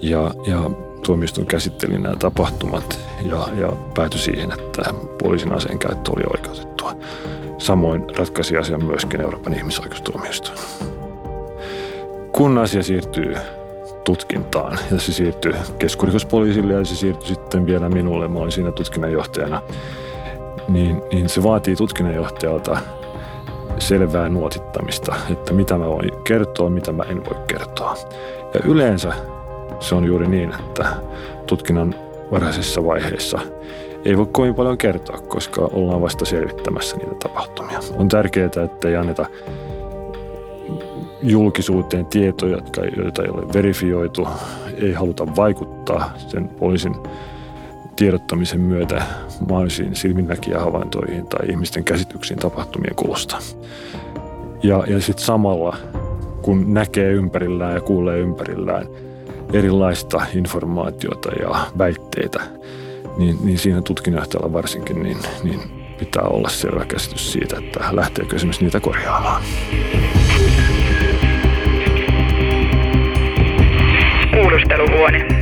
[0.02, 0.70] ja, ja
[1.06, 4.82] tuomioistuin käsitteli nämä tapahtumat ja, ja päätyi siihen, että
[5.22, 6.96] poliisin aseen käyttö oli oikeutettua.
[7.58, 10.58] Samoin ratkaisi asian myöskin Euroopan ihmisoikeustuomioistuin.
[12.32, 13.34] Kun asia siirtyy
[14.04, 19.62] tutkintaan ja se siirtyi keskurikospoliisille ja se siirtyi sitten vielä minulle, mä olin siinä tutkinnanjohtajana,
[20.68, 22.78] niin, niin se vaatii tutkinnanjohtajalta
[23.78, 27.94] selvää nuotittamista, että mitä mä voin kertoa, mitä mä en voi kertoa.
[28.54, 29.12] Ja yleensä
[29.80, 30.86] se on juuri niin, että
[31.46, 31.94] tutkinnan
[32.30, 33.38] varhaisessa vaiheessa
[34.04, 37.78] ei voi kovin paljon kertoa, koska ollaan vasta selvittämässä niitä tapahtumia.
[37.96, 39.26] On tärkeää, että ei anneta
[41.22, 42.58] julkisuuteen tietoja,
[42.96, 44.28] joita ei ole verifioitu,
[44.76, 46.94] ei haluta vaikuttaa sen poliisin
[47.96, 49.02] tiedottamisen myötä
[49.48, 53.38] mahdollisiin silminnäkijähavaintoihin tai ihmisten käsityksiin tapahtumien kulusta.
[54.62, 55.76] Ja, ja sitten samalla,
[56.42, 58.86] kun näkee ympärillään ja kuulee ympärillään
[59.52, 62.40] erilaista informaatiota ja väitteitä,
[63.16, 65.60] niin, niin siinä tutkinnanjohtajalla varsinkin niin, niin
[65.98, 69.42] pitää olla selvä käsitys siitä, että lähteekö esimerkiksi niitä korjaamaan.
[74.34, 75.41] Kuulusteluhuone.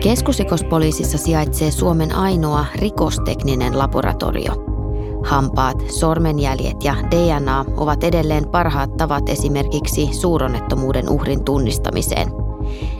[0.00, 4.52] Keskusrikospoliisissa sijaitsee Suomen ainoa rikostekninen laboratorio.
[5.24, 12.28] Hampaat, sormenjäljet ja DNA ovat edelleen parhaat tavat esimerkiksi suuronnettomuuden uhrin tunnistamiseen.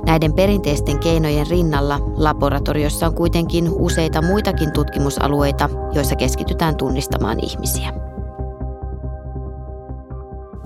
[0.07, 7.93] Näiden perinteisten keinojen rinnalla laboratoriossa on kuitenkin useita muitakin tutkimusalueita, joissa keskitytään tunnistamaan ihmisiä.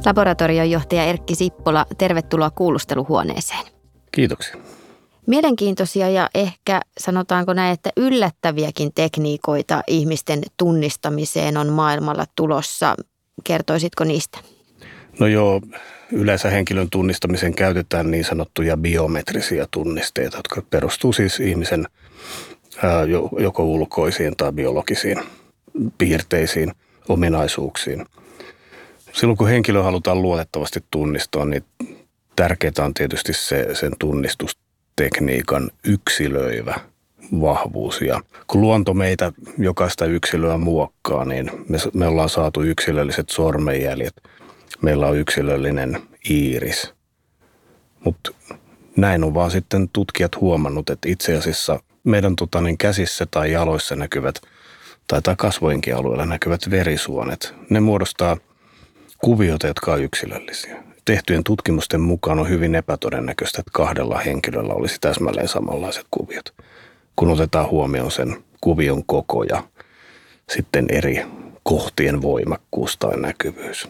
[0.06, 3.64] Laboratorion johtaja Erkki Sippola, tervetuloa kuulusteluhuoneeseen.
[4.12, 4.73] Kiitoksia.
[5.26, 12.94] Mielenkiintoisia ja ehkä sanotaanko näin, että yllättäviäkin tekniikoita ihmisten tunnistamiseen on maailmalla tulossa.
[13.44, 14.38] Kertoisitko niistä?
[15.18, 15.60] No joo,
[16.12, 21.86] yleensä henkilön tunnistamiseen käytetään niin sanottuja biometrisiä tunnisteita, jotka perustuu siis ihmisen
[23.38, 25.18] joko ulkoisiin tai biologisiin
[25.98, 26.72] piirteisiin,
[27.08, 28.06] ominaisuuksiin.
[29.12, 31.64] Silloin kun henkilö halutaan luotettavasti tunnistaa, niin
[32.36, 34.63] tärkeää on tietysti se, sen tunnistus
[34.96, 36.80] tekniikan yksilöivä
[37.40, 38.00] vahvuus.
[38.00, 44.14] Ja kun luonto meitä jokaista yksilöä muokkaa, niin me, me ollaan saatu yksilölliset sormenjäljet.
[44.82, 46.92] Meillä on yksilöllinen iiris.
[48.04, 48.30] Mutta
[48.96, 53.96] näin on vaan sitten tutkijat huomannut, että itse asiassa meidän tota, niin käsissä tai jaloissa
[53.96, 54.40] näkyvät
[55.06, 58.36] tai, kasvoinkin alueella näkyvät verisuonet, ne muodostaa
[59.18, 65.48] kuvioita, jotka on yksilöllisiä tehtyjen tutkimusten mukaan on hyvin epätodennäköistä, että kahdella henkilöllä olisi täsmälleen
[65.48, 66.54] samanlaiset kuviot,
[67.16, 69.62] kun otetaan huomioon sen kuvion koko ja
[70.50, 71.26] sitten eri
[71.62, 73.88] kohtien voimakkuus tai näkyvyys.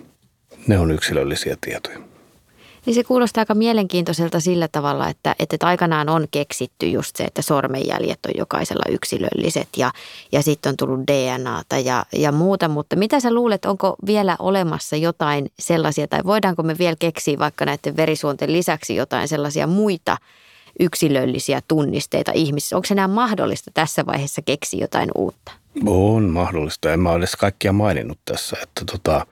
[0.67, 2.14] Ne on yksilöllisiä tietoja.
[2.87, 7.43] Niin se kuulostaa aika mielenkiintoiselta sillä tavalla, että, että aikanaan on keksitty just se, että
[7.43, 9.91] sormenjäljet on jokaisella yksilölliset ja,
[10.33, 12.69] ja sitten on tullut DNAta ja, ja muuta.
[12.69, 17.65] Mutta mitä sä luulet, onko vielä olemassa jotain sellaisia tai voidaanko me vielä keksiä vaikka
[17.65, 20.17] näiden verisuonten lisäksi jotain sellaisia muita
[20.81, 22.77] yksilöllisiä tunnisteita ihmisissä?
[22.77, 25.64] Onko se enää mahdollista tässä vaiheessa keksiä jotain uutta?
[25.87, 26.93] On mahdollista.
[26.93, 29.27] En mä ole edes kaikkia maininnut tässä, että tota,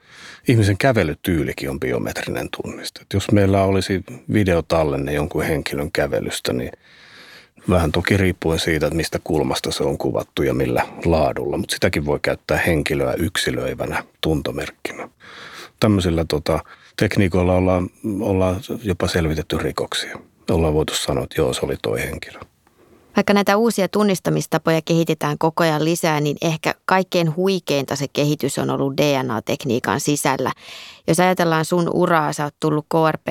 [0.49, 3.01] ihmisen kävelytyylikin on biometrinen tunniste.
[3.01, 6.73] Et jos meillä olisi videotallenne jonkun henkilön kävelystä, niin
[7.69, 12.05] vähän toki riippuen siitä, että mistä kulmasta se on kuvattu ja millä laadulla, mutta sitäkin
[12.05, 15.09] voi käyttää henkilöä yksilöivänä tuntomerkkinä.
[15.81, 16.61] Tämmöisillä tota,
[16.97, 20.19] tekniikoilla ollaan, ollaan jopa selvitetty rikoksia.
[20.51, 22.41] Ollaan voitu sanoa, että joo, se oli toi henkilö.
[23.17, 28.71] Vaikka näitä uusia tunnistamistapoja kehitetään koko ajan lisää, niin ehkä kaikkein huikeinta se kehitys on
[28.71, 30.53] ollut DNA-tekniikan sisällä.
[31.09, 33.27] Jos ajatellaan sun uraa, sä oot tullut KRP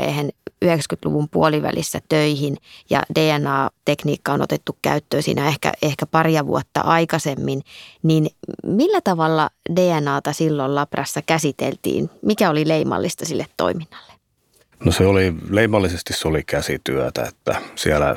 [0.66, 2.58] 90-luvun puolivälissä töihin
[2.90, 7.62] ja DNA-tekniikka on otettu käyttöön siinä ehkä, ehkä paria vuotta aikaisemmin,
[8.04, 8.30] niin
[8.64, 12.10] millä tavalla DNAta silloin Labrassa käsiteltiin?
[12.22, 14.14] Mikä oli leimallista sille toiminnalle?
[14.86, 18.16] No se oli, leimallisesti se oli käsityötä, että siellä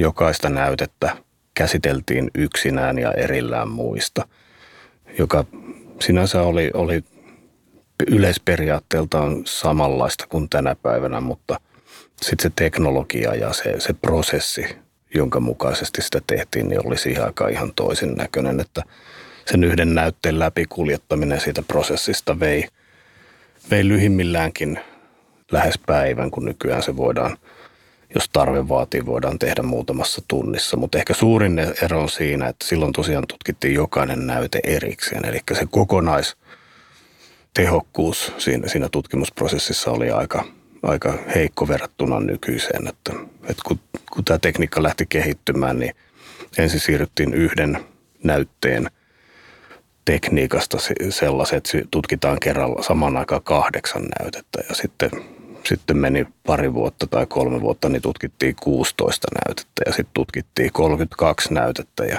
[0.00, 1.16] jokaista näytettä
[1.54, 4.28] käsiteltiin yksinään ja erillään muista,
[5.18, 5.44] joka
[6.00, 7.04] sinänsä oli, oli
[8.06, 11.60] yleisperiaatteeltaan samanlaista kuin tänä päivänä, mutta
[12.22, 14.76] sitten se teknologia ja se, se prosessi,
[15.14, 18.82] jonka mukaisesti sitä tehtiin, niin oli siihen aikaan ihan toisen näköinen, että
[19.46, 22.68] sen yhden näytteen läpi kuljettaminen siitä prosessista vei,
[23.70, 24.80] vei lyhimmilläänkin
[25.52, 27.36] lähes päivän, kun nykyään se voidaan–
[28.14, 30.76] jos tarve vaatii, voidaan tehdä muutamassa tunnissa.
[30.76, 35.24] Mutta ehkä suurin ero on siinä, että silloin tosiaan tutkittiin jokainen näyte erikseen.
[35.24, 40.44] Eli se kokonaistehokkuus siinä, siinä tutkimusprosessissa oli aika,
[40.82, 42.88] aika heikko verrattuna nykyiseen.
[42.88, 43.80] Että, että kun,
[44.12, 45.94] kun tämä tekniikka lähti kehittymään, niin
[46.58, 47.78] ensin siirryttiin yhden
[48.24, 48.90] näytteen
[50.04, 50.78] tekniikasta
[51.10, 55.10] sellaiset, että tutkitaan kerralla saman aikaan kahdeksan näytettä ja sitten
[55.64, 61.54] sitten meni pari vuotta tai kolme vuotta, niin tutkittiin 16 näytettä ja sitten tutkittiin 32
[61.54, 62.18] näytettä ja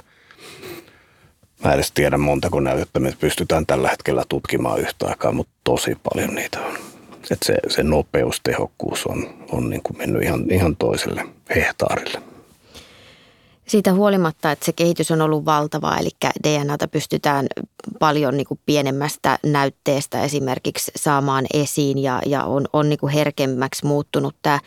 [1.63, 6.35] Mä edes tiedä montako näytettä me pystytään tällä hetkellä tutkimaan yhtä aikaa, mutta tosi paljon
[6.35, 6.77] niitä on.
[7.31, 11.25] Et se, se nopeus, tehokkuus on, on niin kuin mennyt ihan, ihan toiselle
[11.55, 12.30] hehtaarille.
[13.71, 16.09] Siitä huolimatta, että se kehitys on ollut valtavaa, eli
[16.47, 17.47] DNAta pystytään
[17.99, 23.85] paljon niin kuin pienemmästä näytteestä esimerkiksi saamaan esiin ja, ja on, on niin kuin herkemmäksi
[23.85, 24.59] muuttunut tämä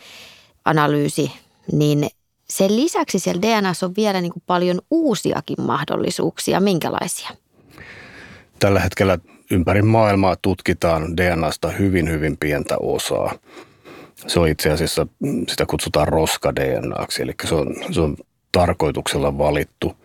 [0.64, 1.32] analyysi,
[1.72, 2.06] niin
[2.48, 6.60] sen lisäksi siellä DNAssa on vielä niin kuin paljon uusiakin mahdollisuuksia.
[6.60, 7.30] Minkälaisia?
[8.58, 9.18] Tällä hetkellä
[9.50, 13.34] ympäri maailmaa tutkitaan DNAsta hyvin, hyvin pientä osaa.
[14.26, 15.06] Se on itse asiassa,
[15.48, 18.16] sitä kutsutaan roska-DNAksi, eli se on, se on
[18.54, 19.96] tarkoituksella valittu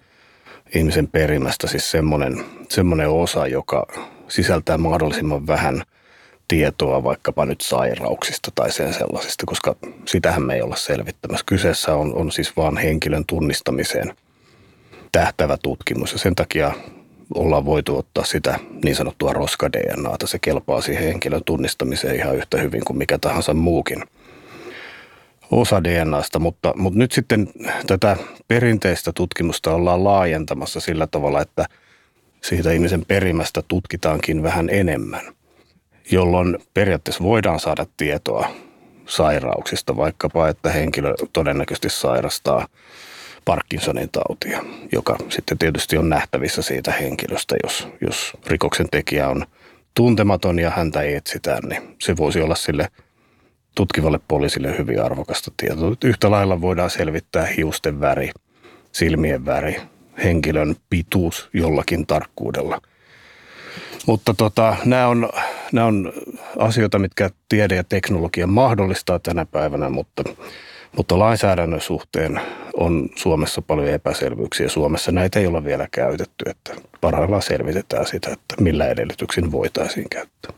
[0.76, 3.88] ihmisen perimästä, siis semmoinen, semmoinen osa, joka
[4.28, 5.84] sisältää mahdollisimman vähän
[6.48, 11.46] tietoa vaikkapa nyt sairauksista tai sen sellaisista, koska sitähän me ei olla selvittämässä.
[11.46, 14.14] Kyseessä on, on siis vain henkilön tunnistamiseen
[15.12, 16.72] tähtävä tutkimus ja sen takia
[17.36, 20.28] ollaan voitu ottaa sitä niin sanottua roska-DNAta.
[20.28, 24.04] Se kelpaa siihen henkilön tunnistamiseen ihan yhtä hyvin kuin mikä tahansa muukin–
[25.52, 27.50] osa DNAsta, mutta, mutta nyt sitten
[27.88, 31.66] tätä perinteistä tutkimusta ollaan laajentamassa sillä tavalla, että
[32.42, 35.22] siitä ihmisen perimästä tutkitaankin vähän enemmän,
[36.12, 38.50] jolloin periaatteessa voidaan saada tietoa
[39.06, 42.68] sairauksista, vaikkapa että henkilö todennäköisesti sairastaa
[43.46, 49.46] Parkinsonin tautia, joka sitten tietysti on nähtävissä siitä henkilöstä, jos, jos rikoksen tekijä on
[49.96, 52.88] tuntematon ja häntä etsitään, niin se voisi olla sille–
[53.80, 55.96] tutkivalle poliisille hyvin arvokasta tietoa.
[56.04, 58.32] Yhtä lailla voidaan selvittää hiusten väri,
[58.92, 59.82] silmien väri,
[60.24, 62.82] henkilön pituus jollakin tarkkuudella.
[64.08, 65.30] Mutta tota, nämä, on,
[65.72, 66.14] nämä on
[66.58, 70.24] asioita, mitkä tiede ja teknologia mahdollistaa tänä päivänä, mutta,
[70.98, 72.42] mutta lainsäädännön suhteen
[72.74, 74.70] on Suomessa paljon epäselvyyksiä.
[74.70, 80.52] Suomessa näitä ei ole vielä käytetty, että parhaillaan selvitetään sitä, että millä edellytyksin voitaisiin käyttää.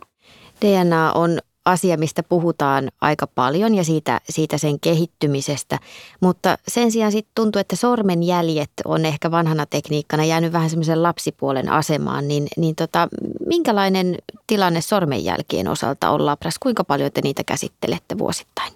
[0.62, 5.80] DNA on asia, mistä puhutaan aika paljon ja siitä, siitä sen kehittymisestä.
[6.20, 11.70] Mutta sen sijaan sitten tuntuu, että sormenjäljet on ehkä vanhana tekniikkana jäänyt vähän semmoisen lapsipuolen
[11.70, 12.28] asemaan.
[12.28, 13.08] Niin, niin tota,
[13.46, 16.60] minkälainen tilanne sormenjälkien osalta on Labras?
[16.60, 18.74] Kuinka paljon te niitä käsittelette vuosittain?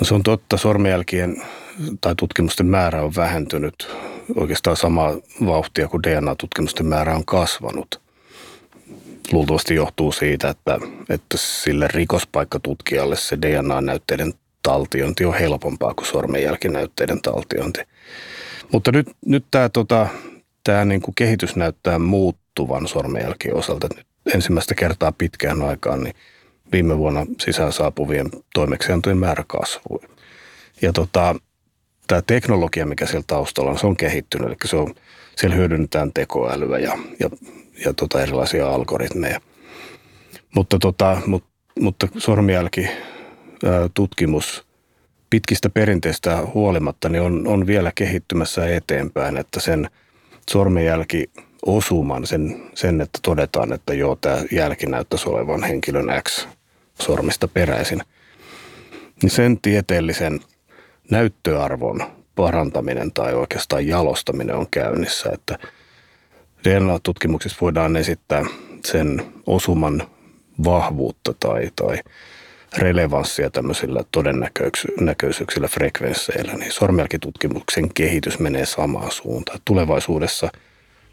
[0.00, 0.56] No se on totta.
[0.56, 1.42] Sormenjälkien
[2.00, 3.88] tai tutkimusten määrä on vähentynyt
[4.36, 8.00] oikeastaan samaa vauhtia kuin DNA-tutkimusten määrä on kasvanut–
[9.32, 17.80] luultavasti johtuu siitä, että, että sille rikospaikkatutkijalle se DNA-näytteiden taltiointi on helpompaa kuin sormenjälkinäytteiden taltiointi.
[18.72, 20.06] Mutta nyt, nyt tämä tota,
[20.64, 23.88] tää niinku kehitys näyttää muuttuvan sormenjälkien osalta.
[23.96, 26.14] Nyt ensimmäistä kertaa pitkään aikaan niin
[26.72, 30.00] viime vuonna sisään saapuvien toimeksiantojen määrä kasvui.
[30.82, 31.34] Ja tota,
[32.06, 34.48] tämä teknologia, mikä siellä taustalla on, se on kehittynyt.
[34.48, 34.94] Eli se on,
[35.36, 37.30] siellä hyödynnetään tekoälyä ja, ja
[37.84, 39.40] ja tota erilaisia algoritmeja.
[40.54, 41.44] Mutta, tota, mut,
[41.80, 42.88] mutta sormijälki
[43.94, 44.66] tutkimus
[45.30, 49.90] pitkistä perinteistä huolimatta niin on, on vielä kehittymässä eteenpäin, että sen
[50.50, 51.30] sormenjälki
[51.66, 56.46] osuman, sen, sen, että todetaan, että joo, tämä jälki näyttäisi olevan henkilön X
[57.02, 58.00] sormista peräisin,
[59.22, 60.40] niin sen tieteellisen
[61.10, 62.02] näyttöarvon
[62.34, 65.30] parantaminen tai oikeastaan jalostaminen on käynnissä.
[65.32, 65.58] Että
[66.64, 68.44] DNA-tutkimuksissa voidaan esittää
[68.84, 70.02] sen osuman
[70.64, 71.98] vahvuutta tai, tai
[72.78, 79.60] relevanssia tämmöisillä todennäköisyyksillä, frekvensseillä, niin sormenjälkitutkimuksen kehitys menee samaan suuntaan.
[79.64, 80.48] Tulevaisuudessa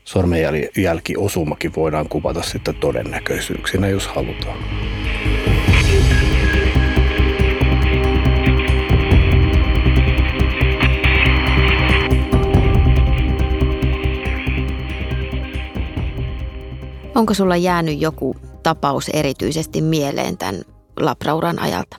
[0.04, 4.58] sormenjälkiosumakin voidaan kuvata sitten todennäköisyyksinä, jos halutaan.
[17.16, 20.62] Onko sulla jäänyt joku tapaus erityisesti mieleen tämän
[21.00, 21.98] labrauran ajalta?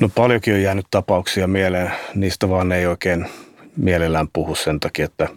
[0.00, 1.92] No paljonkin on jäänyt tapauksia mieleen.
[2.14, 3.26] Niistä vaan ei oikein
[3.76, 5.28] mielellään puhu sen takia, että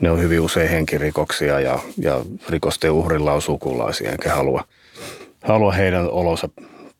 [0.00, 4.64] ne on hyvin usein henkirikoksia ja, ja rikosten uhrilla on sukulaisia, enkä halua,
[5.44, 6.48] halua heidän olonsa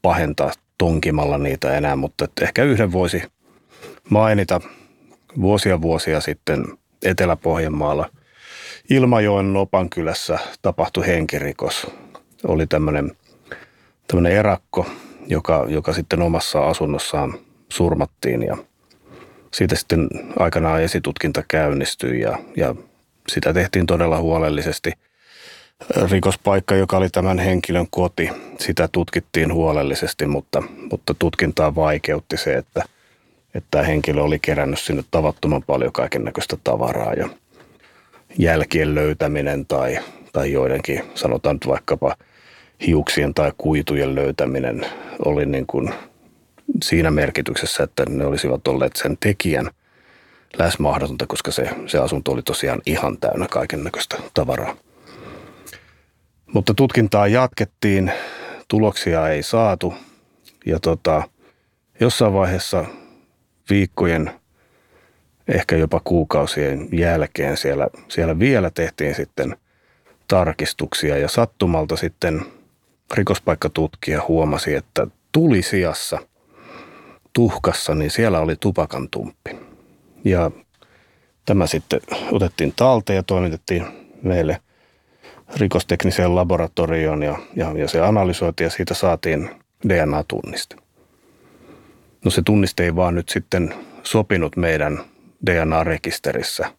[0.02, 3.22] pahentaa tunkimalla niitä enää, mutta ehkä yhden voisi
[4.10, 4.60] mainita
[5.40, 6.64] vuosia vuosia sitten
[7.02, 8.10] Etelä-Pohjanmaalla–
[8.90, 11.86] Ilmajoen Nopankylässä tapahtui henkirikos.
[12.44, 13.12] Oli tämmöinen,
[14.08, 14.86] tämmöinen erakko,
[15.26, 17.34] joka, joka sitten omassa asunnossaan
[17.68, 18.56] surmattiin ja
[19.52, 20.08] siitä sitten
[20.38, 22.74] aikanaan esitutkinta käynnistyi ja, ja
[23.28, 24.92] sitä tehtiin todella huolellisesti.
[26.10, 32.84] Rikospaikka, joka oli tämän henkilön koti, sitä tutkittiin huolellisesti, mutta, mutta tutkintaa vaikeutti se, että,
[33.54, 37.28] että henkilö oli kerännyt sinne tavattoman paljon kaiken näköistä tavaraa ja–
[38.38, 39.98] jälkien löytäminen tai,
[40.32, 42.16] tai joidenkin, sanotaan nyt vaikkapa
[42.86, 44.86] hiuksien tai kuitujen löytäminen
[45.24, 45.94] oli niin kuin
[46.82, 49.70] siinä merkityksessä, että ne olisivat olleet sen tekijän
[50.58, 54.76] lähes mahdotonta, koska se, se asunto oli tosiaan ihan täynnä kaiken näköistä tavaraa.
[56.54, 58.12] Mutta tutkintaa jatkettiin,
[58.68, 59.94] tuloksia ei saatu
[60.66, 61.22] ja tota,
[62.00, 62.84] jossain vaiheessa
[63.70, 64.30] viikkojen
[65.52, 69.56] ehkä jopa kuukausien jälkeen siellä, siellä vielä tehtiin sitten
[70.28, 72.42] tarkistuksia ja sattumalta sitten
[73.14, 76.18] rikospaikkatutkija huomasi, että tulisijassa
[77.32, 79.56] tuhkassa, niin siellä oli tupakan tumppi.
[80.24, 80.50] Ja
[81.46, 82.00] tämä sitten
[82.32, 83.86] otettiin talteen ja toimitettiin
[84.22, 84.60] meille
[85.56, 89.50] rikostekniseen laboratorioon ja, ja, ja se analysoitiin ja siitä saatiin
[89.88, 90.76] DNA-tunniste.
[92.24, 95.00] No se tunniste ei vaan nyt sitten sopinut meidän
[95.46, 96.70] DNA-rekisterissä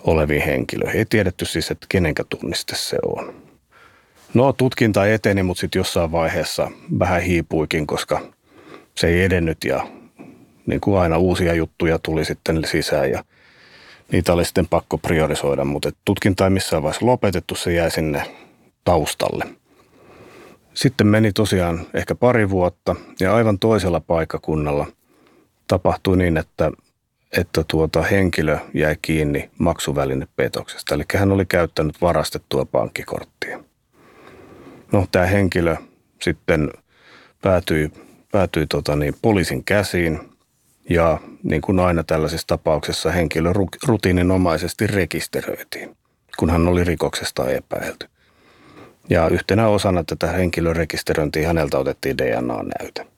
[0.00, 0.98] oleviin henkilöihin.
[0.98, 3.34] Ei tiedetty siis, että kenenkä tunniste se on.
[4.34, 8.20] No tutkinta eteni, mutta sitten jossain vaiheessa vähän hiipuikin, koska
[8.94, 9.86] se ei edennyt ja
[10.66, 13.24] niin kuin aina uusia juttuja tuli sitten sisään ja
[14.12, 18.22] niitä oli sitten pakko priorisoida, mutta tutkinta ei missään vaiheessa lopetettu, se jäi sinne
[18.84, 19.44] taustalle.
[20.74, 24.86] Sitten meni tosiaan ehkä pari vuotta ja aivan toisella paikkakunnalla
[25.68, 26.72] tapahtui niin, että
[27.36, 30.94] että tuota henkilö jäi kiinni maksuvälinepetoksesta.
[30.94, 33.60] Eli hän oli käyttänyt varastettua pankkikorttia.
[34.92, 35.76] No, tämä henkilö
[36.22, 36.70] sitten
[37.42, 37.92] päätyi,
[38.32, 40.20] päätyi tota niin, poliisin käsiin
[40.90, 43.52] ja niin kuin aina tällaisessa tapauksessa henkilö
[43.86, 45.96] rutiininomaisesti rekisteröitiin,
[46.38, 48.08] kun hän oli rikoksesta epäilty.
[49.10, 53.17] Ja yhtenä osana tätä henkilön rekisteröintiä häneltä otettiin DNA-näyte.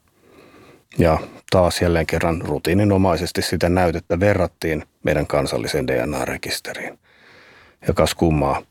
[0.98, 1.18] Ja
[1.50, 6.98] taas jälleen kerran rutiininomaisesti sitä näytettä verrattiin meidän kansalliseen DNA-rekisteriin.
[7.88, 8.62] Ja kas kummaa,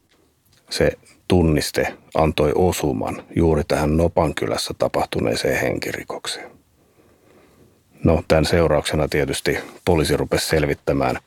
[0.69, 0.91] se
[1.27, 6.51] tunniste antoi osuman juuri tähän Nopankylässä tapahtuneeseen henkirikokseen.
[8.03, 11.19] No tämän seurauksena tietysti poliisi rupesi selvittämään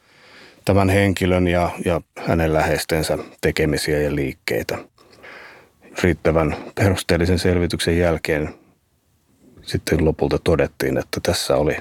[0.64, 4.78] tämän henkilön ja, ja hänen läheistensä tekemisiä ja liikkeitä.
[6.02, 8.54] Riittävän perusteellisen selvityksen jälkeen
[9.62, 11.76] sitten lopulta todettiin, että tässä oli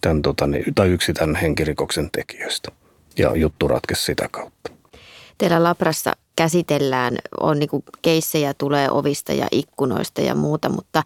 [0.00, 2.70] tämän, tota, niin, tai yksi tämän henkirikoksen tekijöistä.
[3.18, 4.70] Ja juttu ratkesi sitä kautta.
[5.38, 11.02] Teillä Labrassa käsitellään, on niin kuin keissejä tulee ovista ja ikkunoista ja muuta, mutta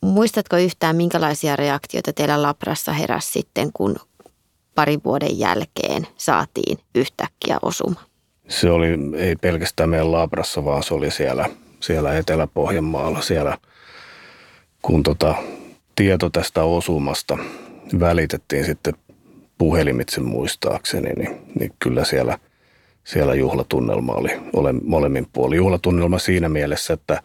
[0.00, 3.96] muistatko yhtään minkälaisia reaktioita teillä Labrassa heräsi sitten, kun
[4.74, 8.00] parin vuoden jälkeen saatiin yhtäkkiä osuma?
[8.48, 13.58] Se oli ei pelkästään meidän Labrassa, vaan se oli siellä, siellä Etelä-Pohjanmaalla, siellä–
[14.86, 15.34] kun tota,
[15.96, 17.38] tieto tästä osumasta
[18.00, 18.94] välitettiin sitten
[19.58, 22.38] puhelimitse muistaakseni, niin, niin kyllä siellä,
[23.04, 25.56] siellä juhlatunnelma oli ole, molemmin puoli.
[25.56, 27.22] Juhlatunnelma siinä mielessä, että,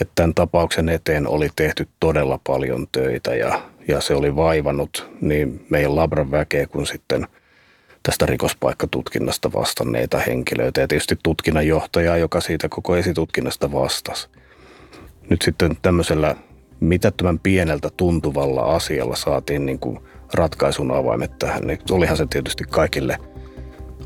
[0.00, 5.66] että tämän tapauksen eteen oli tehty todella paljon töitä ja, ja se oli vaivannut niin
[5.70, 7.26] meidän labran väkeä kuin sitten
[8.02, 14.28] tästä rikospaikkatutkinnasta vastanneita henkilöitä ja tietysti tutkinnanjohtajaa, joka siitä koko esitutkinnasta vastasi.
[15.30, 16.36] Nyt sitten tämmöisellä
[16.80, 19.98] mitättömän pieneltä tuntuvalla asialla saatiin niin kuin
[20.34, 23.18] ratkaisun avaimet tähän, niin olihan se tietysti kaikille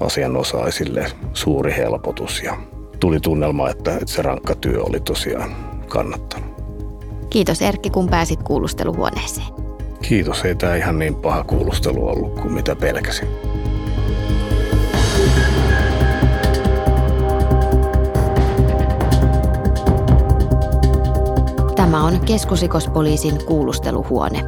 [0.00, 2.56] asianosaisille suuri helpotus ja
[3.00, 5.56] tuli tunnelma, että, että se rankka työ oli tosiaan
[5.88, 6.54] kannattanut.
[7.30, 9.46] Kiitos Erkki, kun pääsit kuulusteluhuoneeseen.
[10.02, 13.28] Kiitos, ei tämä ihan niin paha kuulustelu ollut kuin mitä pelkäsin.
[21.84, 24.44] Tämä on keskusrikospoliisin kuulusteluhuone.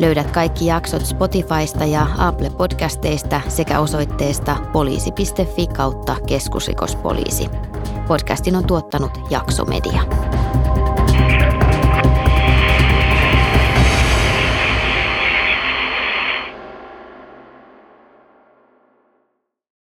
[0.00, 7.48] Löydät kaikki jaksot Spotifysta ja Apple Podcasteista sekä osoitteesta poliisi.fi kautta keskusrikospoliisi.
[8.08, 10.02] Podcastin on tuottanut Jaksomedia.